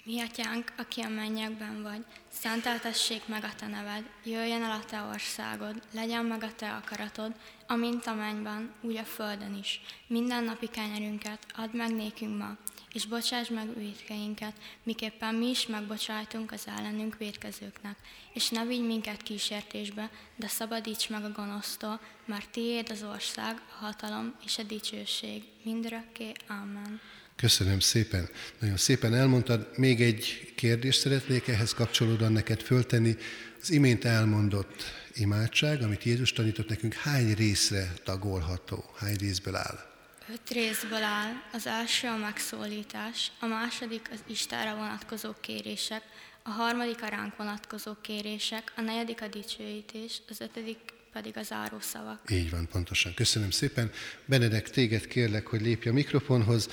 [0.03, 5.01] Mi atyánk, aki a mennyekben vagy, szenteltessék meg a te neved, jöjjön el a te
[5.01, 7.31] országod, legyen meg a te akaratod,
[7.67, 9.81] amint a mennyben, úgy a földön is.
[10.07, 12.57] Minden napi kenyerünket add meg nékünk ma,
[12.93, 14.53] és bocsáss meg védkeinket,
[14.83, 17.97] miképpen mi is megbocsájtunk az ellenünk védkezőknek.
[18.39, 23.85] És ne vigy minket kísértésbe, de szabadíts meg a gonosztól, mert tiéd az ország, a
[23.85, 26.31] hatalom és a dicsőség, mindörökké.
[26.47, 27.01] Amen.
[27.35, 28.29] Köszönöm szépen.
[28.59, 29.69] Nagyon szépen elmondtad.
[29.75, 33.15] Még egy kérdést szeretnék ehhez kapcsolódóan neked föltenni.
[33.61, 34.83] Az imént elmondott
[35.13, 38.83] imádság, amit Jézus tanított nekünk, hány részre tagolható?
[38.97, 39.89] Hány részből áll?
[40.31, 41.33] Öt részből áll.
[41.53, 46.03] Az első a megszólítás, a második az Istenre vonatkozó kérések,
[46.49, 50.77] a harmadik a ránk vonatkozó kérések, a negyedik a dicsőítés, az ötödik
[51.13, 52.19] pedig az árószavak.
[52.31, 53.13] Így van, pontosan.
[53.13, 53.91] Köszönöm szépen.
[54.25, 56.69] Benedek, téged kérlek, hogy lépj a mikrofonhoz.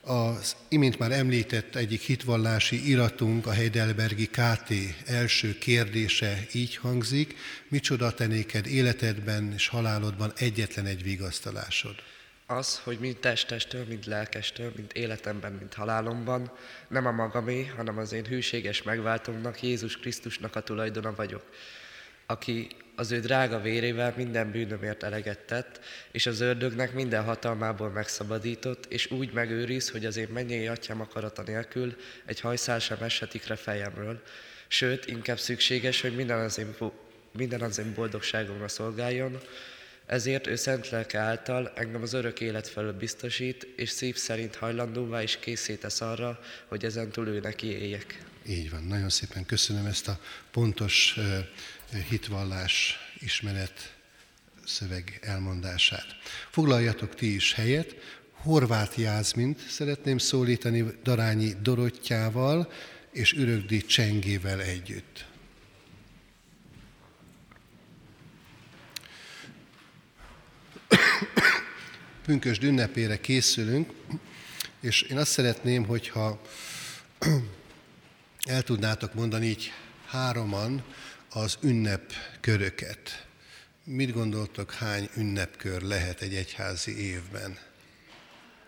[0.00, 4.72] Az imént már említett egyik hitvallási iratunk, a Heidelbergi KT
[5.06, 7.36] első kérdése így hangzik,
[7.68, 11.94] micsoda tenéked életedben és halálodban egyetlen egy vigasztalásod?
[12.46, 16.52] Az, hogy mind testestől, mind lelkestől, mind életemben, mind halálomban,
[16.88, 21.42] nem a magamé, hanem az én hűséges megváltómnak, Jézus Krisztusnak a tulajdona vagyok,
[22.26, 25.80] aki az ő drága vérével minden bűnömért eleget tett,
[26.10, 31.42] és az ördögnek minden hatalmából megszabadított, és úgy megőriz, hogy az én mennyei atyám akarata
[31.42, 34.22] nélkül egy hajszál sem eshetik le fejemről.
[34.68, 36.74] Sőt, inkább szükséges, hogy minden az én,
[37.32, 39.38] minden az én boldogságomra szolgáljon,
[40.06, 45.22] ezért ő szent lelke által engem az örök élet felől biztosít, és szív szerint hajlandóvá
[45.22, 48.24] is készítesz arra, hogy ezen túl ő neki éljek.
[48.48, 51.18] Így van, nagyon szépen köszönöm ezt a pontos
[52.08, 53.94] hitvallás ismeret
[54.64, 56.06] szöveg elmondását.
[56.50, 57.96] Foglaljatok ti is helyet,
[58.32, 62.72] Horváth Jászmint szeretném szólítani Darányi Dorottyával
[63.12, 65.26] és Örögdi Csengével együtt.
[72.26, 73.90] Pünkösd ünnepére készülünk,
[74.80, 76.40] és én azt szeretném, hogyha
[78.48, 79.72] el tudnátok mondani így
[80.06, 80.84] hároman
[81.30, 83.26] az ünnepköröket.
[83.84, 87.58] Mit gondoltok, hány ünnepkör lehet egy egyházi évben?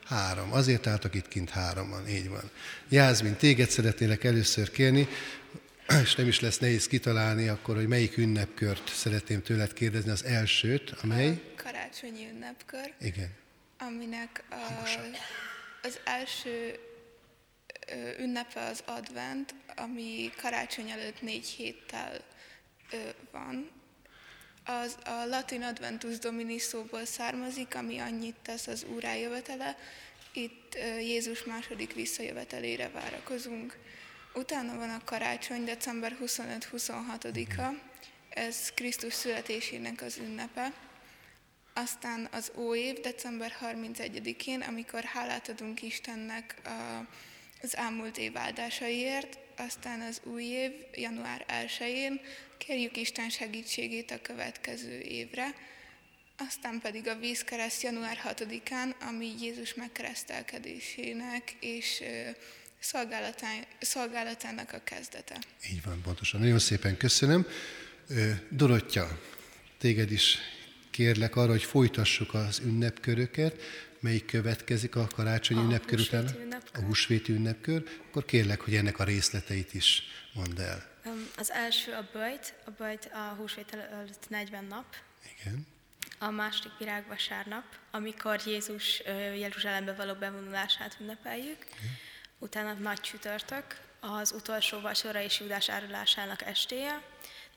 [0.05, 0.53] Három.
[0.53, 2.51] Azért álltak itt kint hároman, így van.
[2.89, 5.09] Jászmin, téged szeretnélek először kérni,
[6.03, 10.91] és nem is lesz nehéz kitalálni akkor, hogy melyik ünnepkört szeretném tőled kérdezni, az elsőt,
[11.03, 11.29] amely?
[11.29, 12.95] A karácsonyi ünnepkör.
[13.01, 13.31] Igen.
[13.79, 14.55] Aminek a,
[15.83, 16.79] az első
[18.19, 22.21] ünnepe az advent, ami karácsony előtt négy héttel
[23.31, 23.71] van.
[24.65, 29.77] Az a latin adventus domini szóból származik, ami annyit tesz az úr eljövetele.
[30.33, 33.77] Itt Jézus második visszajövetelére várakozunk.
[34.35, 37.75] Utána van a karácsony, december 25-26-a,
[38.29, 40.73] ez Krisztus születésének az ünnepe.
[41.75, 46.55] Aztán az óév, december 31-én, amikor hálát adunk Istennek
[47.63, 52.21] az elmúlt év áldásaiért, aztán az új év, január 1-én,
[52.59, 55.55] kérjük Isten segítségét a következő évre,
[56.37, 62.03] aztán pedig a vízkereszt január 6-án, ami Jézus megkeresztelkedésének és
[63.81, 65.39] szolgálatának a kezdete.
[65.71, 66.41] Így van, pontosan.
[66.41, 67.47] Nagyon szépen köszönöm.
[68.49, 69.21] Dorottya,
[69.79, 70.39] téged is
[70.91, 73.63] kérlek arra, hogy folytassuk az ünnepköröket,
[74.01, 76.29] melyik következik a karácsonyi ünnepkör után,
[76.75, 80.03] a húsvéti ünnepkör, akkor kérlek, hogy ennek a részleteit is
[80.35, 80.87] mondd el.
[81.37, 84.85] Az első a böjt, a böjt a húsvét előtt 40 nap.
[85.39, 85.67] Igen.
[86.19, 89.03] A második virágvasárnap, amikor Jézus
[89.39, 91.67] Jeruzsálembe való bevonulását ünnepeljük.
[91.81, 91.97] Igen.
[92.39, 93.65] Utána nagy csütörtök,
[94.01, 97.03] az utolsó vacsora és Júdás árulásának estéje.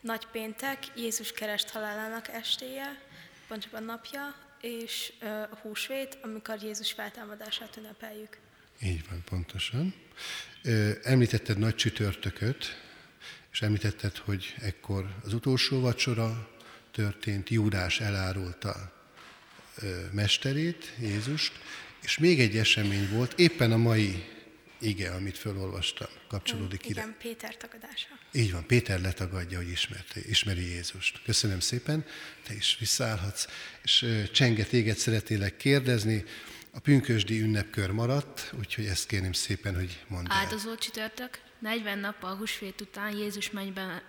[0.00, 3.02] Nagy péntek, Jézus kerest halálának estéje,
[3.48, 5.12] pontosabban napja, és
[5.50, 8.38] a húsvét, amikor Jézus feltámadását ünnepeljük.
[8.82, 9.94] Így van, pontosan.
[11.02, 12.80] Említetted nagy csütörtököt,
[13.52, 16.50] és említetted, hogy ekkor az utolsó vacsora
[16.90, 18.92] történt, Júdás elárulta
[20.10, 21.52] mesterét, Jézust,
[22.02, 24.24] és még egy esemény volt, éppen a mai
[24.82, 27.00] ige, amit felolvastam, kapcsolódik ide.
[27.00, 28.08] Igen, Péter tagadása.
[28.32, 31.22] Így van, Péter letagadja, hogy ismerte, ismeri Jézust.
[31.24, 32.04] Köszönöm szépen,
[32.46, 33.46] te is visszaállhatsz.
[33.82, 36.24] És Csenge, téged szeretnélek kérdezni,
[36.74, 40.36] a pünkösdi ünnepkör maradt, úgyhogy ezt kérném szépen, hogy mondd el.
[40.36, 44.02] Áldozó csütörtök, 40 nap a húsvét után Jézus mennybe,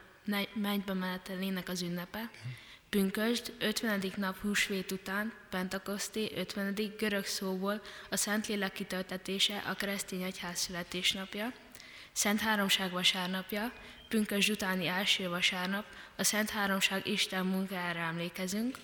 [0.54, 2.20] mennybe menetelének az ünnepe.
[2.20, 2.52] Okay.
[2.94, 4.04] Pünkösd, 50.
[4.16, 6.94] nap húsvét után, Pentakoszté, 50.
[6.98, 11.54] görög szóból a Szentlélek kitöltetése a keresztény egyház születésnapja.
[12.12, 13.72] Szent Háromság vasárnapja,
[14.08, 15.86] pünkös utáni első vasárnap,
[16.18, 18.78] a Szent Háromság Isten munkájára emlékezünk,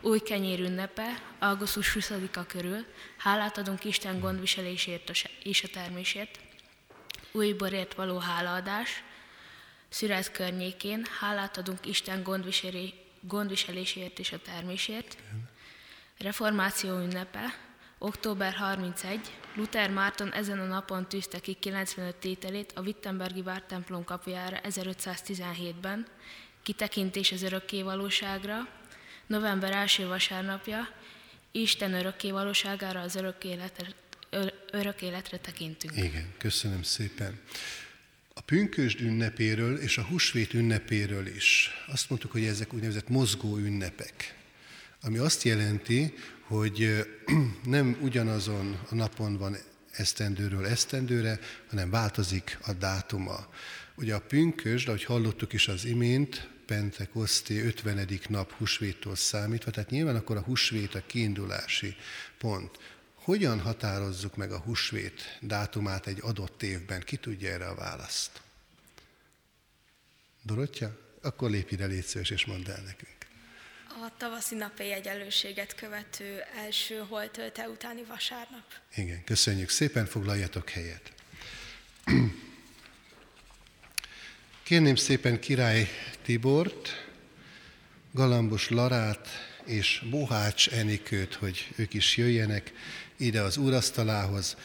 [0.00, 2.84] új kenyér ünnepe, augusztus 20-a körül,
[3.16, 5.10] hálát adunk Isten gondviselésért
[5.42, 6.38] és a termésért,
[7.32, 9.02] új borért való hálaadás,
[9.88, 12.22] szület környékén, hálát adunk Isten
[13.22, 15.16] gondviselésért és a termésért,
[16.18, 17.58] reformáció ünnepe,
[17.98, 19.20] október 31,
[19.54, 26.06] Luther Márton ezen a napon tűzte ki 95 tételét a Wittenbergi vártemplom kapujára 1517-ben,
[26.62, 28.68] kitekintés az örökké valóságra,
[29.26, 30.88] november első vasárnapja,
[31.50, 33.86] Isten örökké valóságára az örök életre,
[34.70, 35.96] örök életre tekintünk.
[35.96, 37.40] Igen, köszönöm szépen.
[38.34, 44.36] A pünkösd ünnepéről és a húsvét ünnepéről is azt mondtuk, hogy ezek úgynevezett mozgó ünnepek,
[45.02, 47.06] ami azt jelenti, hogy
[47.64, 49.56] nem ugyanazon a napon van
[49.90, 53.46] esztendőről esztendőre, hanem változik a dátuma.
[53.94, 58.08] Ugye a pünkösd, ahogy hallottuk is az imént, Pentekoszté 50.
[58.28, 61.96] nap húsvéttól számítva, tehát nyilván akkor a húsvét a kiindulási
[62.38, 62.78] pont.
[63.24, 67.00] Hogyan határozzuk meg a húsvét dátumát egy adott évben?
[67.00, 68.40] Ki tudja erre a választ?
[70.42, 70.98] Dorottya?
[71.22, 73.16] Akkor lépj ide, légy szíves, és mondd el nekünk.
[73.88, 78.64] A tavaszi napi egyenlőséget követő első holtölte utáni vasárnap.
[78.94, 81.12] Igen, köszönjük szépen, foglaljatok helyet.
[84.62, 85.88] Kérném szépen király
[86.22, 86.88] Tibort,
[88.12, 89.28] Galambos Larát
[89.64, 92.72] és Bohács Enikőt, hogy ők is jöjjenek
[93.16, 94.56] ide az úrasztalához.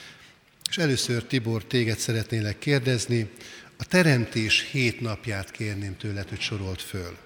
[0.69, 3.31] És először Tibor, téged szeretnélek kérdezni,
[3.77, 7.17] a teremtés hét napját kérném tőled, hogy sorolt föl.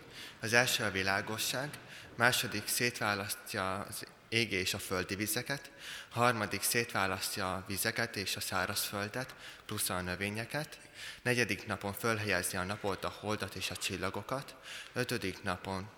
[0.42, 1.70] Az első a világosság,
[2.16, 5.72] második szétválasztja az égi és a földi vizeket,
[6.10, 10.80] harmadik szétválasztja a vizeket és a szárazföldet, plusz a növényeket,
[11.22, 14.56] negyedik napon fölhelyezi a napot, a holdat és a csillagokat,
[14.94, 15.90] ötödik napon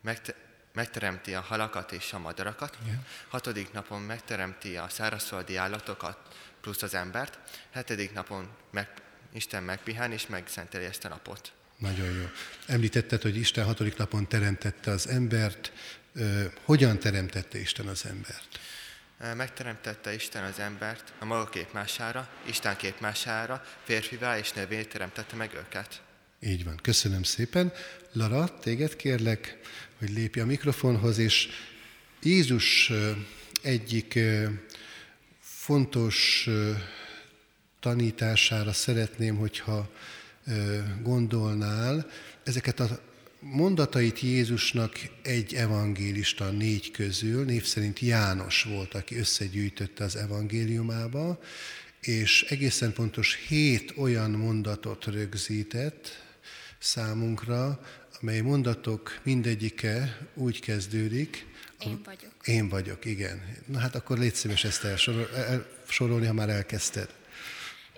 [0.00, 3.06] megte- megteremti a halakat és a madarakat, Igen.
[3.28, 6.18] hatodik napon megteremti a szárazföldi állatokat,
[6.60, 7.38] plusz az embert,
[7.70, 8.88] hetedik napon meg,
[9.32, 11.52] Isten megpihán és megszenteli ezt a napot.
[11.76, 12.24] Nagyon jó.
[12.66, 15.72] Említetted, hogy Isten hatodik napon teremtette az embert.
[16.64, 18.58] Hogyan teremtette Isten az embert?
[19.36, 26.00] Megteremtette Isten az embert a maga képmására, Isten képmására, férfivá és nővé teremtette meg őket.
[26.46, 27.72] Így van, köszönöm szépen.
[28.12, 29.58] Lara, téged kérlek,
[29.98, 31.48] hogy lépj a mikrofonhoz, és
[32.22, 32.92] Jézus
[33.62, 34.18] egyik
[35.40, 36.48] fontos
[37.80, 39.90] tanítására szeretném, hogyha
[41.02, 42.10] gondolnál,
[42.44, 43.00] ezeket a
[43.40, 51.40] mondatait Jézusnak egy evangélista négy közül, név szerint János volt, aki összegyűjtötte az evangéliumába,
[52.00, 56.28] és egészen pontos hét olyan mondatot rögzített
[56.80, 57.80] számunkra,
[58.20, 61.46] amely mondatok mindegyike úgy kezdődik,
[61.86, 62.32] én vagyok.
[62.44, 63.56] Én vagyok, igen.
[63.66, 67.18] Na hát akkor légy szíves ezt elsorolni, ha már elkezdted.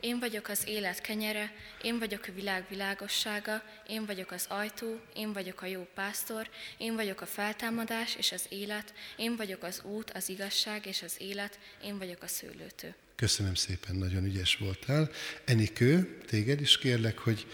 [0.01, 1.53] Én vagyok az élet kenyere,
[1.83, 6.95] én vagyok a világ világossága, én vagyok az ajtó, én vagyok a jó pásztor, én
[6.95, 11.59] vagyok a feltámadás és az élet, én vagyok az út, az igazság és az élet,
[11.85, 12.95] én vagyok a szőlőtő.
[13.17, 15.11] Köszönöm szépen, nagyon ügyes voltál.
[15.45, 17.47] Enikő, téged is kérlek, hogy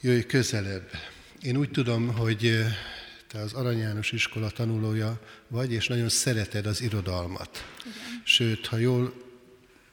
[0.00, 0.90] jöjj közelebb.
[1.42, 2.72] Én úgy tudom, hogy eh,
[3.26, 7.64] te az Arany János iskola tanulója vagy, és nagyon szereted az irodalmat.
[7.80, 8.22] Igen.
[8.24, 9.14] Sőt, ha jól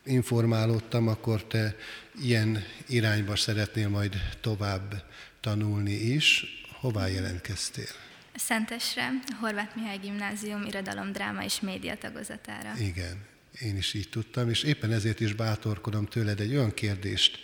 [0.06, 1.76] informálódtam, akkor te
[2.22, 5.03] ilyen irányba szeretnél majd tovább
[5.39, 6.45] tanulni is.
[6.80, 7.88] Hová jelentkeztél?
[8.36, 12.74] Szentesre, Horváth Mihály Gimnázium irodalom, dráma és média tagozatára.
[12.80, 13.18] Igen,
[13.62, 17.39] én is így tudtam, és éppen ezért is bátorkodom tőled egy olyan kérdést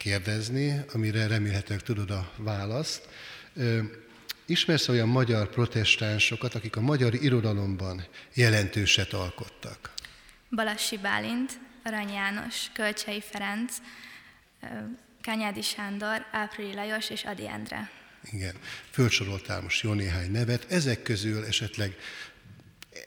[0.00, 3.08] kérdezni, amire remélhetőleg tudod a választ.
[4.46, 9.92] Ismersz olyan magyar protestánsokat, akik a magyar irodalomban jelentőset alkottak?
[10.50, 13.72] Balassi Bálint, Arany János, Kölcsei Ferenc,
[15.20, 17.90] Kányádi Sándor, Áprili Lajos és Adi Endre.
[18.32, 18.54] Igen,
[18.90, 20.66] fölsoroltál most jó néhány nevet.
[20.70, 21.96] Ezek közül esetleg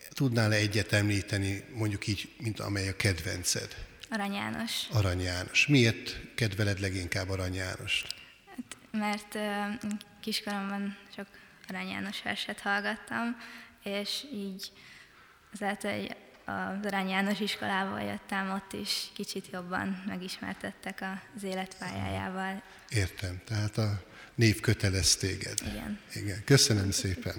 [0.10, 3.76] tudnál-e egyet említeni, mondjuk így, mint amely a kedvenced?
[4.14, 4.88] Arany János.
[4.92, 5.68] Arany János.
[5.68, 8.08] Miért kedveled leginkább Arany Jánost?
[8.50, 9.92] Hát, mert uh,
[10.22, 11.28] kiskoromban sok
[11.68, 13.38] Arany János verset hallgattam,
[13.84, 14.72] és így
[15.54, 21.04] azáltal, hogy az Arany János iskolával jöttem, ott is kicsit jobban megismertettek
[21.36, 22.64] az életpályájával.
[22.90, 24.04] Értem, tehát a
[24.36, 25.60] név kötelez téged.
[25.66, 26.00] Igen.
[26.14, 26.44] Igen.
[26.46, 27.36] Köszönöm szépen.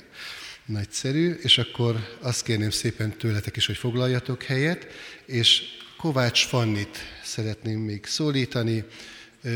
[0.64, 4.86] Nagyszerű, és akkor azt kérném szépen tőletek is, hogy foglaljatok helyet,
[5.26, 8.84] és Kovács Fannit szeretném még szólítani,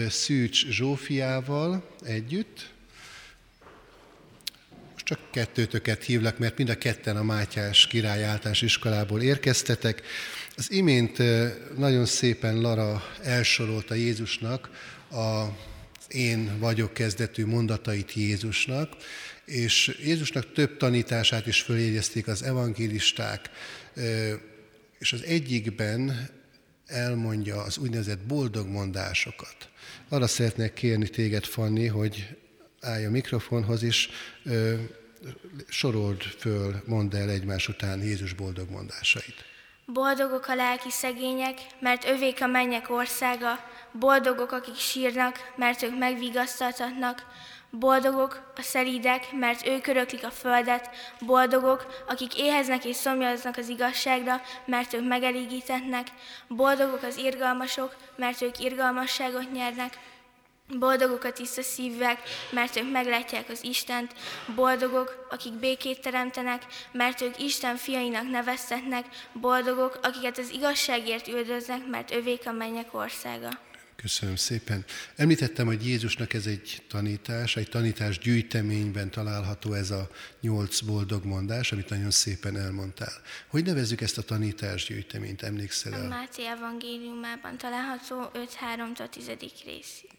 [0.09, 2.71] Szűcs Zsófiával együtt.
[4.93, 10.03] Most csak kettőtöket hívlak, mert mind a ketten a Mátyás Király általános iskolából érkeztetek.
[10.57, 11.19] Az imént
[11.77, 14.71] nagyon szépen Lara elsorolta Jézusnak
[15.11, 15.45] a
[16.09, 18.93] én vagyok kezdetű mondatait Jézusnak,
[19.45, 23.51] és Jézusnak több tanítását is följegyezték az evangélisták,
[24.99, 26.37] és az egyikben
[26.89, 29.57] elmondja az úgynevezett boldog mondásokat.
[30.09, 32.37] Arra szeretnék kérni téged, Fanni, hogy
[32.81, 34.09] állj a mikrofonhoz, és
[34.45, 34.75] ö,
[35.69, 39.45] sorold föl, mondd el egymás után Jézus boldog mondásait.
[39.87, 43.59] Boldogok a lelki szegények, mert övék a mennyek országa,
[43.93, 47.27] boldogok, akik sírnak, mert ők megvigasztaltatnak,
[47.71, 50.91] Boldogok a szelídek, mert ők öröklik a földet,
[51.21, 56.07] boldogok, akik éheznek és szomjaznak az igazságra, mert ők megelégítetnek,
[56.49, 59.99] boldogok az irgalmasok, mert ők irgalmasságot nyernek,
[60.79, 64.15] Boldogok a tiszta szívűek, mert ők meglátják az Istent,
[64.55, 72.11] boldogok, akik békét teremtenek, mert ők Isten fiainak neveztetnek, boldogok, akiket az igazságért üldöznek, mert
[72.15, 73.68] övék a mennyek országa.
[74.03, 74.85] Köszönöm szépen.
[75.17, 81.73] Említettem, hogy Jézusnak ez egy tanítás, egy tanítás gyűjteményben található ez a nyolc boldog mondás,
[81.73, 83.13] amit nagyon szépen elmondtál.
[83.47, 86.05] Hogy nevezzük ezt a tanítás gyűjteményt, emlékszel el?
[86.05, 89.27] A Máté evangéliumában található 5-3-tól 10.
[89.65, 90.11] részig.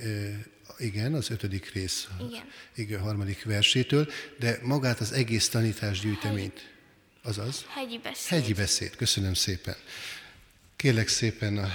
[0.00, 0.38] E,
[0.78, 2.08] igen, az ötödik rész.
[2.30, 2.44] Igen.
[2.74, 4.08] Igen, a harmadik versétől,
[4.38, 6.70] de magát az egész tanítás gyűjteményt.
[7.22, 7.64] Azaz?
[7.68, 8.38] Hegyi beszéd.
[8.38, 9.76] Hegyi beszéd, köszönöm szépen.
[10.76, 11.68] Kérlek szépen a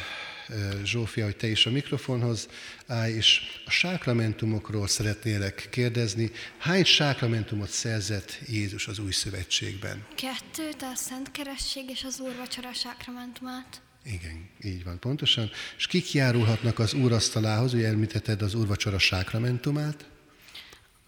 [0.83, 2.49] Zsófia, hogy te is a mikrofonhoz
[2.87, 6.31] állj, és a sákramentumokról szeretnélek kérdezni.
[6.57, 10.05] Hány sákramentumot szerzett Jézus az új szövetségben?
[10.15, 13.81] Kettőt, a Szent Keresség és az Úrvacsora sákramentumát.
[14.03, 15.49] Igen, így van, pontosan.
[15.77, 20.05] És kik járulhatnak az úrasztalához, hogy elmítetted az úrvacsora sákramentumát?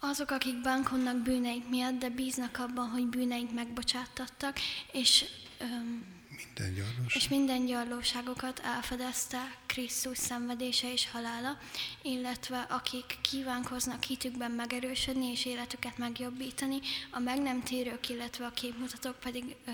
[0.00, 4.58] Azok, akik bánkodnak bűneik miatt, de bíznak abban, hogy bűneik megbocsátattak,
[4.92, 5.24] és
[5.58, 6.04] öm,
[6.44, 7.16] minden gyarlóság.
[7.16, 11.58] És minden gyarlóságokat elfedezte Krisztus szenvedése és halála,
[12.02, 16.78] illetve akik kívánkoznak hitükben megerősödni és életüket megjobbítani,
[17.10, 19.70] a meg nem térők, illetve a képmutatók pedig ö,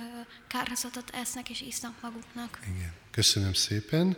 [0.49, 2.59] kárhozatot esznek és isznak maguknak.
[2.77, 2.93] Igen.
[3.11, 4.17] Köszönöm szépen.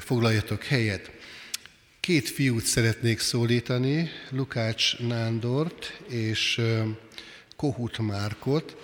[0.00, 1.10] Foglaljatok helyet.
[2.00, 6.60] Két fiút szeretnék szólítani, Lukács Nándort és
[7.56, 8.76] Kohut Márkot.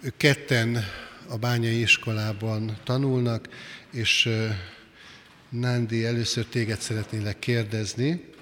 [0.00, 0.84] Ők ketten
[1.28, 3.48] a bányai iskolában tanulnak,
[3.90, 4.28] és
[5.48, 8.32] Nándi, először téged szeretnélek kérdezni.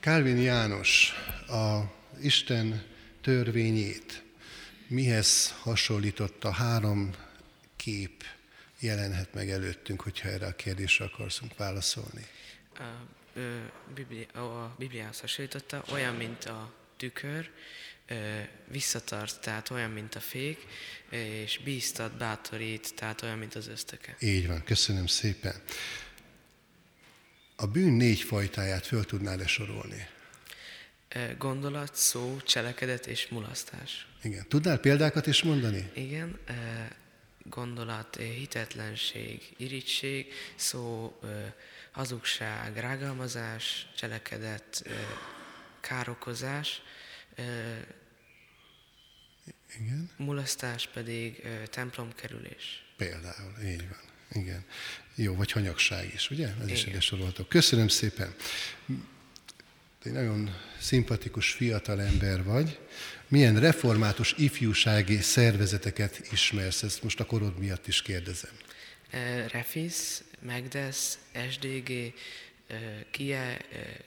[0.00, 1.12] Kálvin János
[1.48, 1.80] a
[2.20, 2.82] Isten
[3.20, 4.22] törvényét
[4.86, 7.10] mihez hasonlította három
[7.76, 8.24] kép
[8.80, 12.26] jelenhet meg előttünk, hogyha erre a kérdésre akarszunk válaszolni?
[12.78, 12.82] A,
[14.38, 17.50] a, a Bibliához hasonlította olyan, mint a tükör,
[18.68, 20.66] visszatart, tehát olyan, mint a fék,
[21.10, 24.16] és bíztat, bátorít, tehát olyan, mint az ösztöke.
[24.20, 25.62] Így van, köszönöm szépen.
[27.56, 30.08] A bűn négy fajtáját föl tudnál-e sorolni?
[31.38, 34.06] Gondolat, szó, cselekedet és mulasztás.
[34.22, 34.48] Igen.
[34.48, 35.90] Tudnál példákat is mondani?
[35.94, 36.38] Igen.
[37.42, 41.18] Gondolat, hitetlenség, irigység, szó,
[41.90, 44.82] hazugság, rágalmazás, cselekedet,
[45.80, 46.82] károkozás,
[49.78, 50.10] igen.
[50.16, 52.84] Mulasztás pedig templomkerülés.
[52.96, 53.98] Például, így van.
[54.42, 54.64] Igen.
[55.14, 56.48] Jó, vagy hanyagság is, ugye?
[56.60, 57.44] Ez is ide sorolható.
[57.44, 58.34] Köszönöm szépen.
[60.02, 62.78] Te egy nagyon szimpatikus fiatal ember vagy.
[63.28, 66.82] Milyen református ifjúsági szervezeteket ismersz?
[66.82, 68.52] Ezt most a korod miatt is kérdezem.
[69.48, 69.94] Refis,
[70.40, 71.18] Megdesz,
[71.50, 72.14] SDG,
[73.10, 73.58] Kie,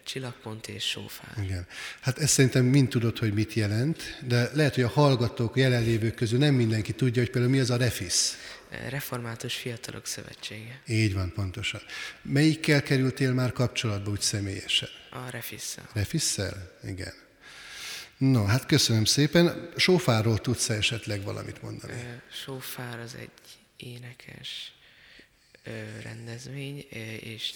[0.04, 1.44] Csillagpont és Sófár.
[1.44, 1.68] Igen.
[2.00, 6.40] Hát ezt szerintem mind tudod, hogy mit jelent, de lehet, hogy a hallgatók, jelenlévők közül
[6.40, 8.32] nem mindenki tudja, hogy például mi az a REFIS.
[8.90, 10.82] Református Fiatalok Szövetsége.
[10.88, 11.82] Így van, pontosan.
[12.22, 14.90] Melyikkel kerültél már kapcsolatba úgy személyesen?
[15.12, 15.90] A Refisszel.
[15.94, 16.78] Refisszel?
[16.84, 17.14] Igen.
[18.18, 19.70] No, hát köszönöm szépen.
[19.76, 21.94] Sófáról tudsz esetleg valamit mondani?
[22.32, 23.30] Sófár az egy
[23.78, 24.72] énekes,
[26.04, 26.86] rendezvény,
[27.20, 27.52] és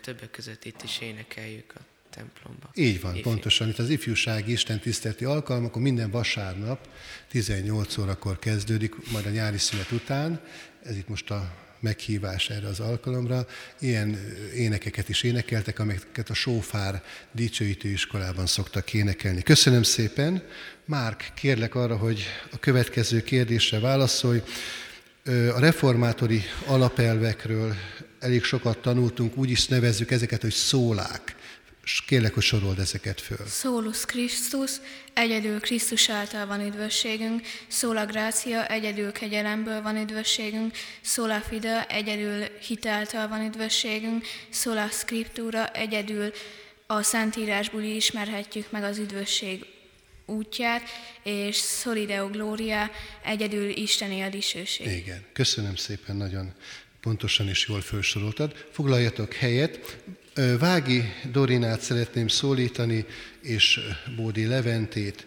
[0.00, 2.70] többek között itt is énekeljük a templomba.
[2.74, 3.30] Így van, Ifjú.
[3.30, 3.68] pontosan.
[3.68, 6.88] Itt az ifjúsági Isten tiszteleti alkalmak, akkor minden vasárnap
[7.28, 10.40] 18 órakor kezdődik, majd a nyári szünet után.
[10.82, 13.46] Ez itt most a meghívás erre az alkalomra.
[13.80, 14.18] Ilyen
[14.54, 17.02] énekeket is énekeltek, amelyeket a Sófár
[17.32, 19.42] dicsőítő iskolában szoktak énekelni.
[19.42, 20.42] Köszönöm szépen.
[20.84, 24.42] Márk, kérlek arra, hogy a következő kérdésre válaszolj.
[25.24, 27.74] A reformátori alapelvekről
[28.20, 31.36] elég sokat tanultunk, úgy is nevezzük ezeket, hogy szólák.
[31.84, 33.46] És kérlek, hogy sorold ezeket föl.
[33.46, 34.70] Szólus Krisztus,
[35.12, 43.28] egyedül Krisztus által van üdvösségünk, szóla grácia, egyedül kegyelemből van üdvösségünk, szóla fide, egyedül hitáltal
[43.28, 46.32] van üdvösségünk, szóla scriptura, egyedül
[46.86, 49.66] a Szentírásból ismerhetjük meg az üdvösség
[50.32, 50.82] útját,
[51.22, 52.90] és Solideo Gloria,
[53.24, 54.86] egyedül Isteni a dicsőség.
[54.86, 56.52] Igen, köszönöm szépen, nagyon
[57.00, 58.66] pontosan és jól felsoroltad.
[58.70, 59.98] Foglaljatok helyet.
[60.58, 61.02] Vági
[61.32, 63.06] Dorinát szeretném szólítani,
[63.40, 63.80] és
[64.16, 65.26] Bódi Leventét.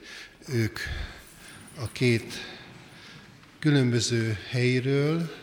[0.50, 0.80] Ők
[1.78, 2.34] a két
[3.60, 5.34] különböző helyről,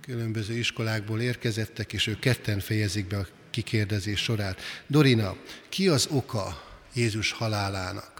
[0.00, 4.60] különböző iskolákból érkezettek, és ők ketten fejezik be a kikérdezés sorát.
[4.86, 5.36] Dorina,
[5.68, 8.19] ki az oka Jézus halálának?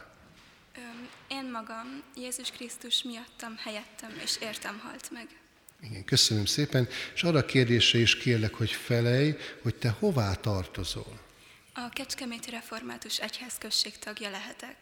[1.41, 5.27] Én magam, Jézus Krisztus miattam, helyettem és értem halt meg.
[5.83, 6.89] Igen, köszönöm szépen.
[7.15, 11.21] És arra a kérdésre is kérlek, hogy felej, hogy te hová tartozol?
[11.75, 14.77] A Kecskeméti Református Egyház község tagja lehetek,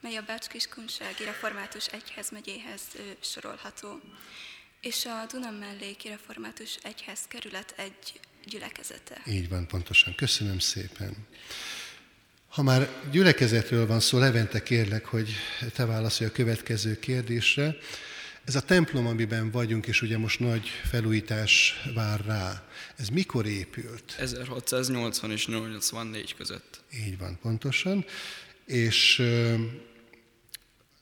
[0.00, 2.82] mely a Bács-Kiskunsági Református Egyház megyéhez
[3.20, 4.00] sorolható,
[4.80, 9.22] és a Duna melléki Református Egyház kerület egy gyülekezete.
[9.26, 10.14] Így van, pontosan.
[10.14, 11.26] Köszönöm szépen.
[12.52, 15.34] Ha már gyülekezetről van szó, Levente kérlek, hogy
[15.74, 17.76] te válaszolj a következő kérdésre.
[18.44, 24.14] Ez a templom, amiben vagyunk, és ugye most nagy felújítás vár rá, ez mikor épült?
[24.18, 26.80] 1680 és 84 között.
[27.06, 28.04] Így van, pontosan.
[28.66, 29.22] És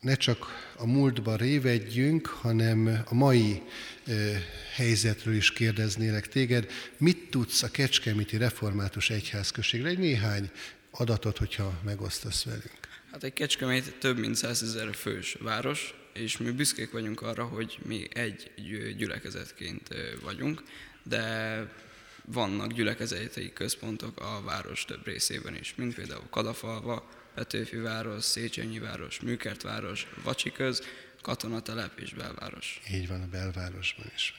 [0.01, 0.47] ne csak
[0.77, 3.63] a múltba révedjünk, hanem a mai
[4.75, 6.71] helyzetről is kérdeznélek téged.
[6.97, 9.89] Mit tudsz a Kecskeméti Református Egyházközségre?
[9.89, 10.51] Egy néhány
[10.91, 12.79] adatot, hogyha megosztasz velünk.
[13.13, 17.79] Hát egy Kecskemét több mint 100 ezer fős város, és mi büszkék vagyunk arra, hogy
[17.83, 18.51] mi egy
[18.97, 19.89] gyülekezetként
[20.23, 20.63] vagyunk,
[21.03, 21.67] de
[22.25, 29.21] vannak gyülekezeti központok a város több részében is, mint például Kadafalva, Petőfi város, Széchenyi város,
[29.21, 30.83] Műkert város, Vacsiköz,
[31.23, 32.81] Katonatelep és belváros.
[32.93, 34.35] Így van a belvárosban is.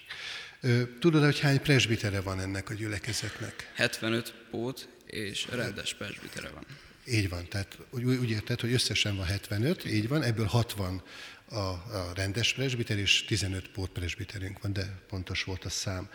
[1.00, 3.72] Tudod, hogy hány presbitere van ennek a gyülekezetnek?
[3.76, 6.66] 75 pót, és rendes presbitere van.
[7.06, 11.04] Így van, tehát úgy, úgy érted, hogy összesen van 75, így van, ebből 60
[11.46, 16.10] a, a rendes presbiter, és 15 pótpresbiterünk van, de pontos volt a szám.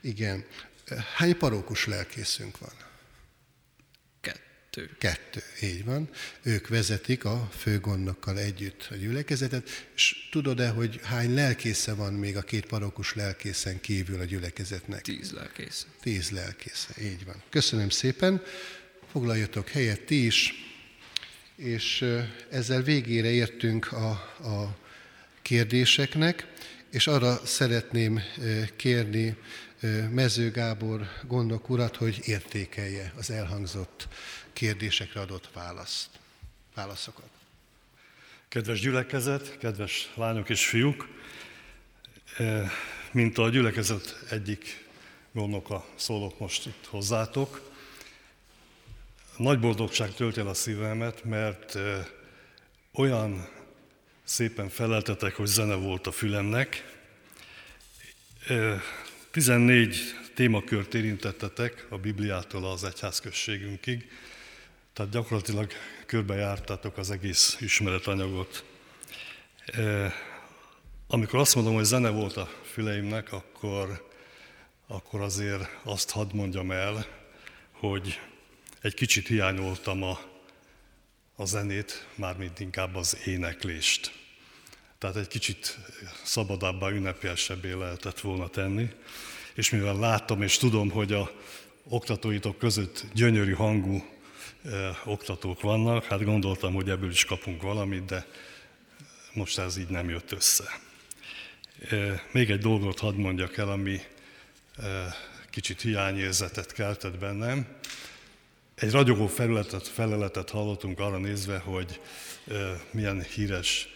[0.00, 0.44] Igen.
[1.16, 2.72] Hány parókus lelkészünk van?
[4.80, 4.90] Kettő.
[4.98, 6.08] Kettő, így van.
[6.42, 12.42] Ők vezetik a főgondnokkal együtt a gyülekezetet, és tudod-e, hogy hány lelkésze van még a
[12.42, 15.00] két parókus lelkészen kívül a gyülekezetnek?
[15.00, 15.86] Tíz lelkésze.
[16.02, 17.42] Tíz lelkésze, így van.
[17.48, 18.42] Köszönöm szépen.
[19.12, 20.52] Foglaljatok helyet ti is,
[21.56, 22.04] és
[22.50, 24.10] ezzel végére értünk a,
[24.48, 24.78] a
[25.42, 26.46] kérdéseknek,
[26.90, 28.20] és arra szeretném
[28.76, 29.36] kérni
[30.10, 34.08] Mező Gábor gondok urat, hogy értékelje az elhangzott
[34.52, 36.08] kérdésekre adott választ,
[36.74, 37.28] válaszokat.
[38.48, 41.08] Kedves gyülekezet, kedves lányok és fiúk,
[43.10, 44.88] mint a gyülekezet egyik
[45.32, 47.70] gondoka szólok most itt hozzátok,
[49.36, 51.78] nagy boldogság tölti el a szívemet, mert
[52.92, 53.48] olyan
[54.24, 56.98] szépen feleltetek, hogy zene volt a fülemnek.
[59.30, 59.96] 14
[60.34, 64.10] témakört érintettetek a Bibliától az egyházközségünkig,
[64.92, 65.72] tehát gyakorlatilag
[66.06, 68.64] körbejártátok az egész ismeretanyagot.
[71.06, 74.08] Amikor azt mondom, hogy zene volt a füleimnek, akkor,
[74.86, 77.06] akkor azért azt hadd mondjam el,
[77.70, 78.20] hogy
[78.80, 80.20] egy kicsit hiányoltam a,
[81.36, 84.12] a zenét, mármint inkább az éneklést.
[84.98, 85.78] Tehát egy kicsit
[86.24, 88.90] szabadabbá, ünnepélyesebbé lehetett volna tenni.
[89.54, 91.30] És mivel látom és tudom, hogy a
[91.88, 94.04] oktatóitok között gyönyörű hangú
[95.04, 98.26] oktatók vannak, hát gondoltam, hogy ebből is kapunk valamit, de
[99.32, 100.80] most ez így nem jött össze.
[102.32, 104.00] Még egy dolgot hadd mondjak el, ami
[105.50, 107.66] kicsit hiányérzetet keltett bennem.
[108.74, 112.00] Egy ragyogó felületet, feleletet hallottunk arra nézve, hogy
[112.90, 113.88] milyen híres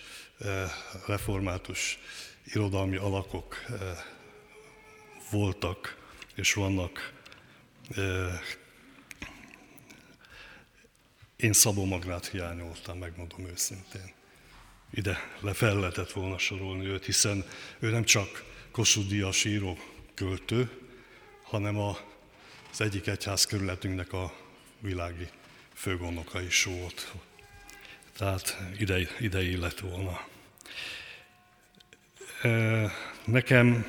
[1.06, 1.98] református
[2.44, 3.64] irodalmi alakok
[5.30, 5.96] voltak
[6.34, 7.12] és vannak.
[11.44, 14.12] Én Szabó Magnát hiányoltam, megmondom őszintén.
[14.90, 17.44] Ide le fel lehetett volna sorolni őt, hiszen
[17.78, 19.78] ő nem csak Kossuth Díjas író
[20.14, 20.70] költő,
[21.42, 21.98] hanem a,
[22.72, 24.34] az egyik egyház körületünknek a
[24.80, 25.28] világi
[25.74, 27.12] főgondnoka is volt.
[28.16, 30.26] Tehát ide, ide illett volna.
[33.24, 33.86] Nekem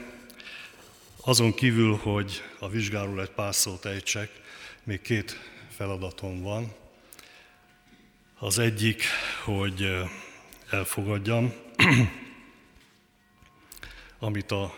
[1.21, 4.29] Azon kívül, hogy a vizsgáról egy pár szót ejtsek,
[4.83, 5.39] még két
[5.69, 6.83] feladatom van.
[8.39, 9.03] Az egyik,
[9.43, 9.95] hogy
[10.69, 11.53] elfogadjam,
[14.19, 14.75] amit a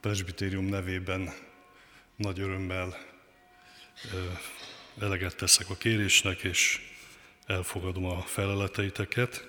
[0.00, 1.32] presbitérium nevében
[2.16, 2.96] nagy örömmel
[5.00, 6.80] eleget teszek a kérésnek, és
[7.46, 9.48] elfogadom a feleleteiteket,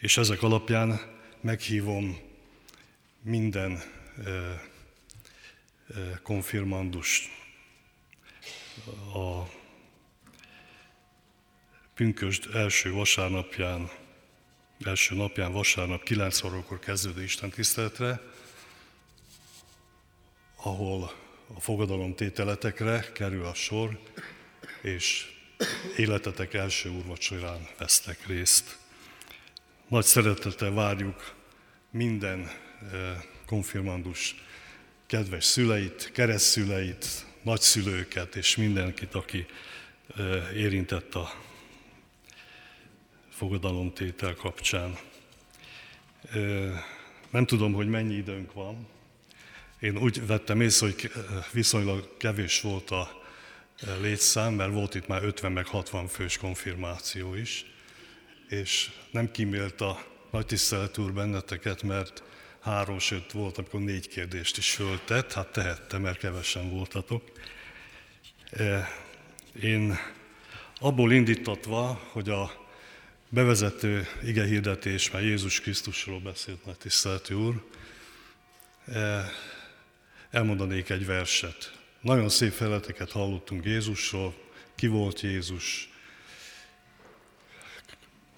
[0.00, 1.00] és ezek alapján
[1.40, 2.18] meghívom
[3.22, 3.82] minden
[6.22, 7.30] konfirmandust
[9.14, 9.55] a
[11.96, 13.90] pünkösd első vasárnapján,
[14.84, 18.20] első napján vasárnap 9 órakor kezdődő Isten tiszteletre,
[20.56, 21.12] ahol
[21.54, 23.98] a fogadalom tételetekre kerül a sor,
[24.82, 25.26] és
[25.96, 28.78] életetek első úrvacsorán vesztek részt.
[29.88, 31.34] Nagy szeretettel várjuk
[31.90, 32.50] minden
[32.92, 34.34] eh, konfirmandus
[35.06, 37.06] kedves szüleit, keresztszüleit,
[37.42, 39.46] nagyszülőket és mindenkit, aki
[40.16, 41.44] eh, érintett a
[43.36, 44.98] fogadalomtétel kapcsán.
[47.30, 48.86] Nem tudom, hogy mennyi időnk van,
[49.80, 51.12] én úgy vettem észre, hogy
[51.52, 53.22] viszonylag kevés volt a
[54.00, 57.66] létszám, mert volt itt már 50 meg 60 fős konfirmáció is,
[58.48, 62.22] és nem kímélt a nagy tisztelet úr benneteket, mert
[62.60, 67.32] három, sőt volt, amikor négy kérdést is föltett, hát tehette, mert kevesen voltatok.
[69.62, 69.98] Én
[70.78, 72.65] abból indítatva, hogy a
[73.28, 77.64] bevezető ige hirdetés, mert Jézus Krisztusról beszélt nagy tiszteletű úr,
[80.30, 81.72] elmondanék egy verset.
[82.00, 84.34] Nagyon szép feleteket hallottunk Jézusról,
[84.74, 85.90] ki volt Jézus,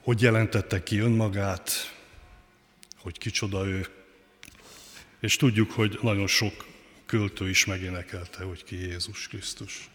[0.02, 1.70] hogy jelentette ki önmagát,
[2.96, 3.86] hogy kicsoda ő,
[5.20, 6.66] és tudjuk, hogy nagyon sok
[7.06, 9.90] költő is megénekelte, hogy ki Jézus Krisztus.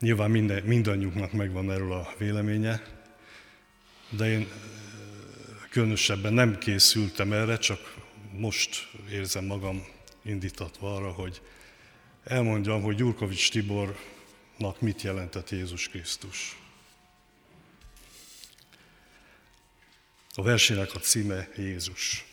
[0.00, 2.97] Nyilván minden, mindannyiunknak megvan erről a véleménye,
[4.08, 4.48] de én
[5.70, 7.94] különösebben nem készültem erre, csak
[8.32, 9.86] most érzem magam
[10.22, 11.40] indítatva arra, hogy
[12.24, 16.56] elmondjam, hogy Gyurkovics Tibornak mit jelentett Jézus Krisztus.
[20.34, 22.24] A versének a címe Jézus.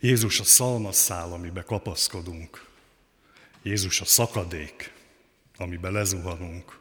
[0.00, 2.66] Jézus a szalmaszál, amibe kapaszkodunk.
[3.62, 4.92] Jézus a szakadék,
[5.56, 6.78] amibe lezuhanunk.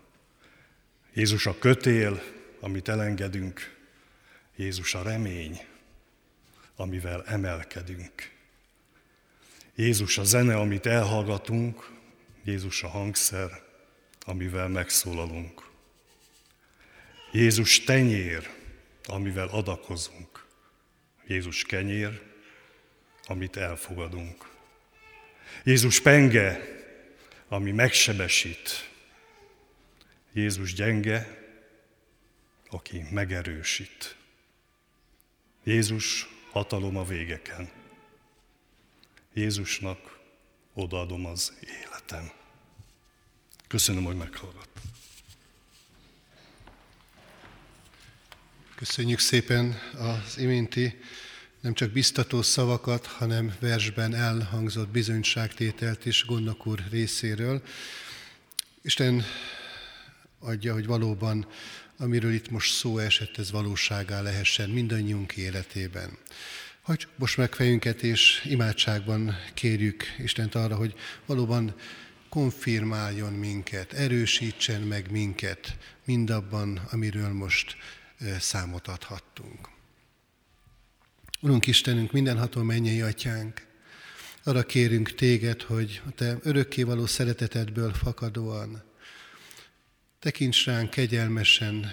[1.13, 3.79] Jézus a kötél, amit elengedünk.
[4.55, 5.65] Jézus a remény,
[6.75, 8.31] amivel emelkedünk.
[9.75, 11.91] Jézus a zene, amit elhallgatunk,
[12.43, 13.63] Jézus a hangszer,
[14.25, 15.69] amivel megszólalunk.
[17.31, 18.49] Jézus tenyér,
[19.05, 20.45] amivel adakozunk.
[21.27, 22.21] Jézus kenyér,
[23.25, 24.49] amit elfogadunk.
[25.63, 26.61] Jézus penge,
[27.47, 28.89] ami megsebesít.
[30.33, 31.40] Jézus gyenge,
[32.71, 34.15] aki megerősít.
[35.63, 37.69] Jézus hatalom a végeken.
[39.33, 40.19] Jézusnak
[40.73, 42.31] odaadom az életem.
[43.67, 44.69] Köszönöm, hogy meghallgat.
[48.75, 50.99] Köszönjük szépen az iménti
[51.61, 57.61] nem csak biztató szavakat, hanem versben elhangzott bizonyságtételt is Gondok úr részéről.
[58.81, 59.23] Isten
[60.39, 61.47] adja, hogy valóban,
[62.01, 66.17] amiről itt most szó esett, ez valóságá lehessen mindannyiunk életében.
[66.81, 70.93] Hogy most meg fejünket, és imádságban kérjük Istent arra, hogy
[71.25, 71.75] valóban
[72.29, 77.75] konfirmáljon minket, erősítsen meg minket mindabban, amiről most
[78.39, 79.69] számot adhattunk.
[81.41, 83.67] Urunk Istenünk, mindenható mennyei atyánk,
[84.43, 88.90] arra kérünk téged, hogy a te örökkévaló szeretetedből fakadóan
[90.21, 91.91] tekints ránk kegyelmesen,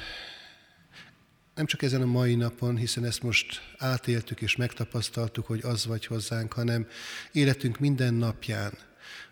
[1.55, 6.07] nem csak ezen a mai napon, hiszen ezt most átéltük és megtapasztaltuk, hogy az vagy
[6.07, 6.87] hozzánk, hanem
[7.33, 8.73] életünk minden napján,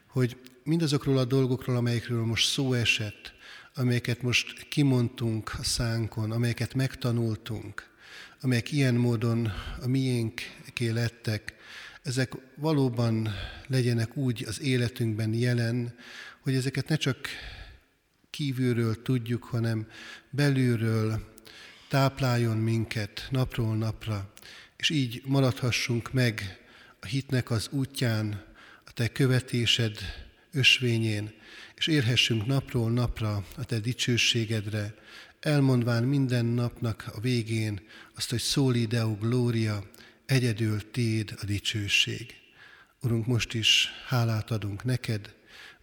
[0.06, 3.32] hogy mindazokról a dolgokról, amelyekről most szó esett,
[3.74, 7.90] amelyeket most kimondtunk a szánkon, amelyeket megtanultunk,
[8.40, 11.54] amelyek ilyen módon a miénké lettek,
[12.02, 13.34] ezek valóban
[13.66, 15.94] legyenek úgy az életünkben jelen,
[16.40, 17.28] hogy ezeket ne csak
[18.36, 19.86] kívülről tudjuk, hanem
[20.30, 21.34] belülről
[21.88, 24.32] tápláljon minket napról napra,
[24.76, 26.58] és így maradhassunk meg
[27.00, 28.44] a hitnek az útján,
[28.84, 29.98] a Te követésed
[30.52, 31.32] ösvényén,
[31.74, 34.94] és érhessünk napról napra a Te dicsőségedre,
[35.40, 37.80] elmondván minden napnak a végén
[38.14, 39.90] azt, hogy szóli Deo Gloria,
[40.26, 42.34] egyedül Téd a dicsőség.
[43.00, 45.34] Urunk, most is hálát adunk neked,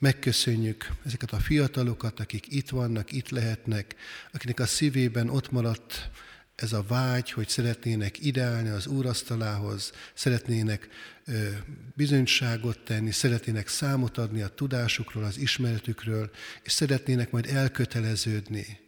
[0.04, 3.96] megköszönjük ezeket a fiatalokat, akik itt vannak, itt lehetnek,
[4.32, 6.10] akinek a szívében ott maradt
[6.56, 10.88] ez a vágy, hogy szeretnének ideálni az úrasztalához, szeretnének
[11.26, 11.50] ö,
[11.96, 16.32] bizonyságot tenni, szeretnének számot adni a tudásukról, az ismeretükről,
[16.64, 18.80] és szeretnének majd elköteleződni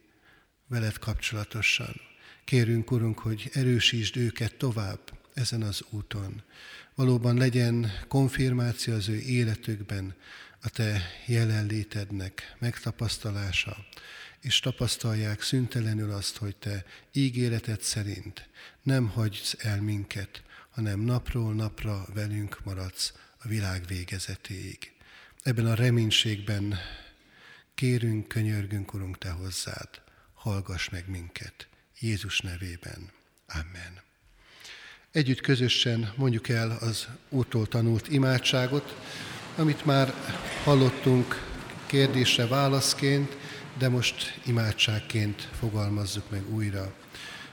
[0.68, 2.00] veled kapcsolatosan.
[2.44, 5.00] Kérünk, Urunk, hogy erősítsd őket tovább
[5.34, 6.42] ezen az úton.
[6.94, 10.14] Valóban legyen konfirmáció az ő életükben
[10.66, 13.86] a Te jelenlétednek megtapasztalása,
[14.40, 18.48] és tapasztalják szüntelenül azt, hogy Te ígéreted szerint
[18.82, 24.92] nem hagysz el minket, hanem napról napra velünk maradsz a világ végezetéig.
[25.42, 26.78] Ebben a reménységben
[27.74, 29.88] kérünk, könyörgünk, Urunk, Te hozzád,
[30.34, 31.68] hallgass meg minket.
[32.00, 33.10] Jézus nevében.
[33.46, 34.02] Amen.
[35.10, 38.94] Együtt közösen mondjuk el az útól tanult imádságot,
[39.56, 40.14] amit már
[40.64, 41.42] hallottunk
[41.86, 43.36] kérdésre válaszként,
[43.78, 46.92] de most imádságként fogalmazzuk meg újra.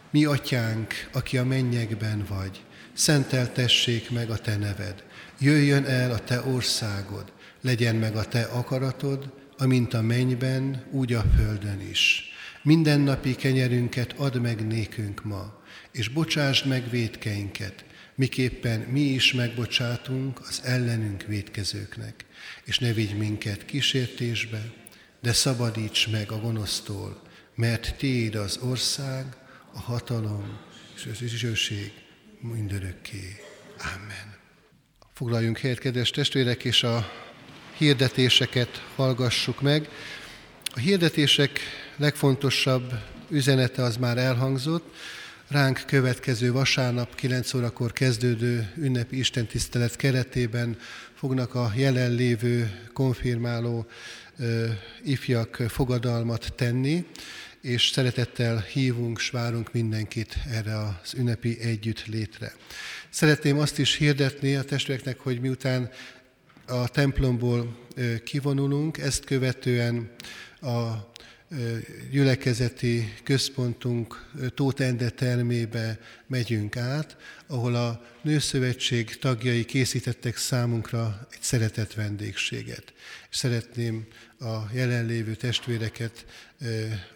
[0.09, 2.61] Mi atyánk, aki a mennyekben vagy,
[2.93, 5.03] szenteltessék meg a te neved,
[5.39, 7.31] jöjjön el a te országod,
[7.61, 12.31] legyen meg a te akaratod, amint a mennyben, úgy a földön is.
[12.61, 17.85] Mindennapi kenyerünket add meg nékünk ma, és bocsásd meg védkeinket,
[18.15, 22.25] miképpen mi is megbocsátunk az ellenünk védkezőknek,
[22.63, 24.71] és ne vigy minket kísértésbe,
[25.21, 27.21] de szabadíts meg a gonosztól,
[27.55, 29.25] mert Tiéd az ország,
[29.73, 30.59] a hatalom
[30.95, 31.91] és az ügyőség
[32.39, 33.35] mindörökké.
[33.79, 34.35] Amen.
[35.13, 37.11] Foglaljunk helyet, kedves testvérek, és a
[37.77, 39.89] hirdetéseket hallgassuk meg.
[40.73, 41.59] A hirdetések
[41.97, 42.93] legfontosabb
[43.29, 44.95] üzenete az már elhangzott.
[45.47, 50.77] Ránk következő vasárnap 9 órakor kezdődő ünnepi istentisztelet keretében
[51.13, 53.85] fognak a jelenlévő konfirmáló
[54.37, 54.67] ö,
[55.03, 57.05] ifjak fogadalmat tenni,
[57.61, 62.53] és szeretettel hívunk, s várunk mindenkit erre az ünnepi együtt létre.
[63.09, 65.89] Szeretném azt is hirdetni a testvéreknek, hogy miután
[66.67, 67.77] a templomból
[68.23, 70.11] kivonulunk, ezt követően
[70.61, 71.12] a
[72.11, 81.93] gyülekezeti központunk Tóth Ende termébe megyünk át, ahol a Nőszövetség tagjai készítettek számunkra egy szeretett
[81.93, 82.93] vendégséget.
[83.29, 84.07] Szeretném
[84.39, 86.25] a jelenlévő testvéreket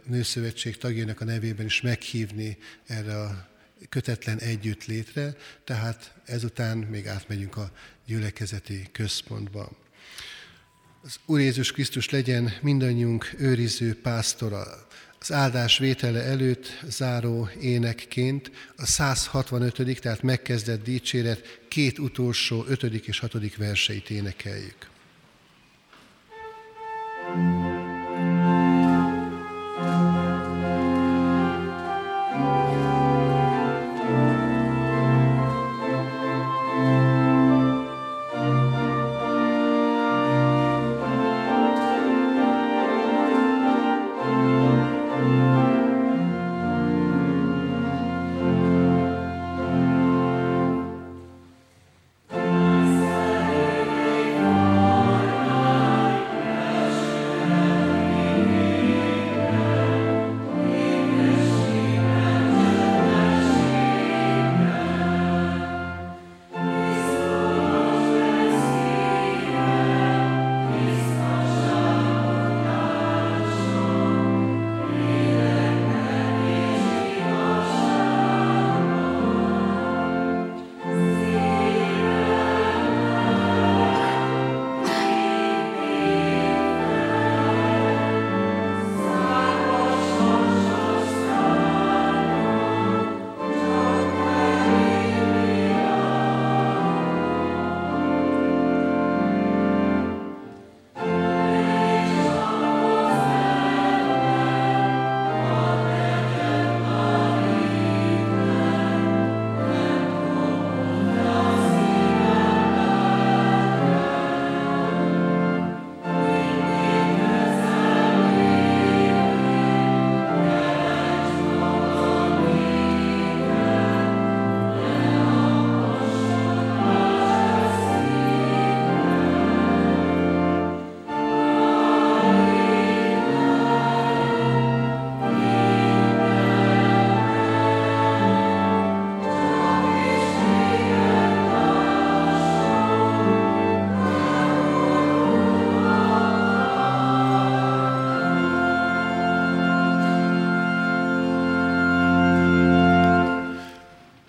[0.04, 2.58] Nőszövetség tagjainak a nevében is meghívni
[2.88, 3.48] erre a
[3.90, 7.72] kötetlen együttlétre, tehát ezután még átmegyünk a
[8.06, 9.87] gyülekezeti központba.
[11.04, 14.64] Az Úr Jézus Krisztus legyen mindannyiunk őriző pásztora.
[15.20, 20.00] Az áldás vétele előtt záró énekként a 165.
[20.00, 24.90] tehát megkezdett dicséret két utolsó, ötödik és hatodik verseit énekeljük.
[27.28, 27.77] thank you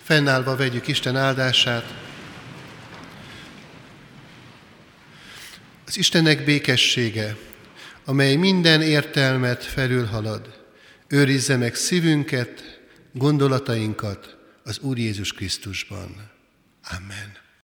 [0.09, 1.93] Fennállva vegyük Isten áldását.
[5.85, 7.35] Az Istennek békessége,
[8.05, 10.65] amely minden értelmet felülhalad,
[11.07, 12.79] őrizze meg szívünket,
[13.13, 16.31] gondolatainkat az Úr Jézus Krisztusban.
[16.83, 17.28] Amen.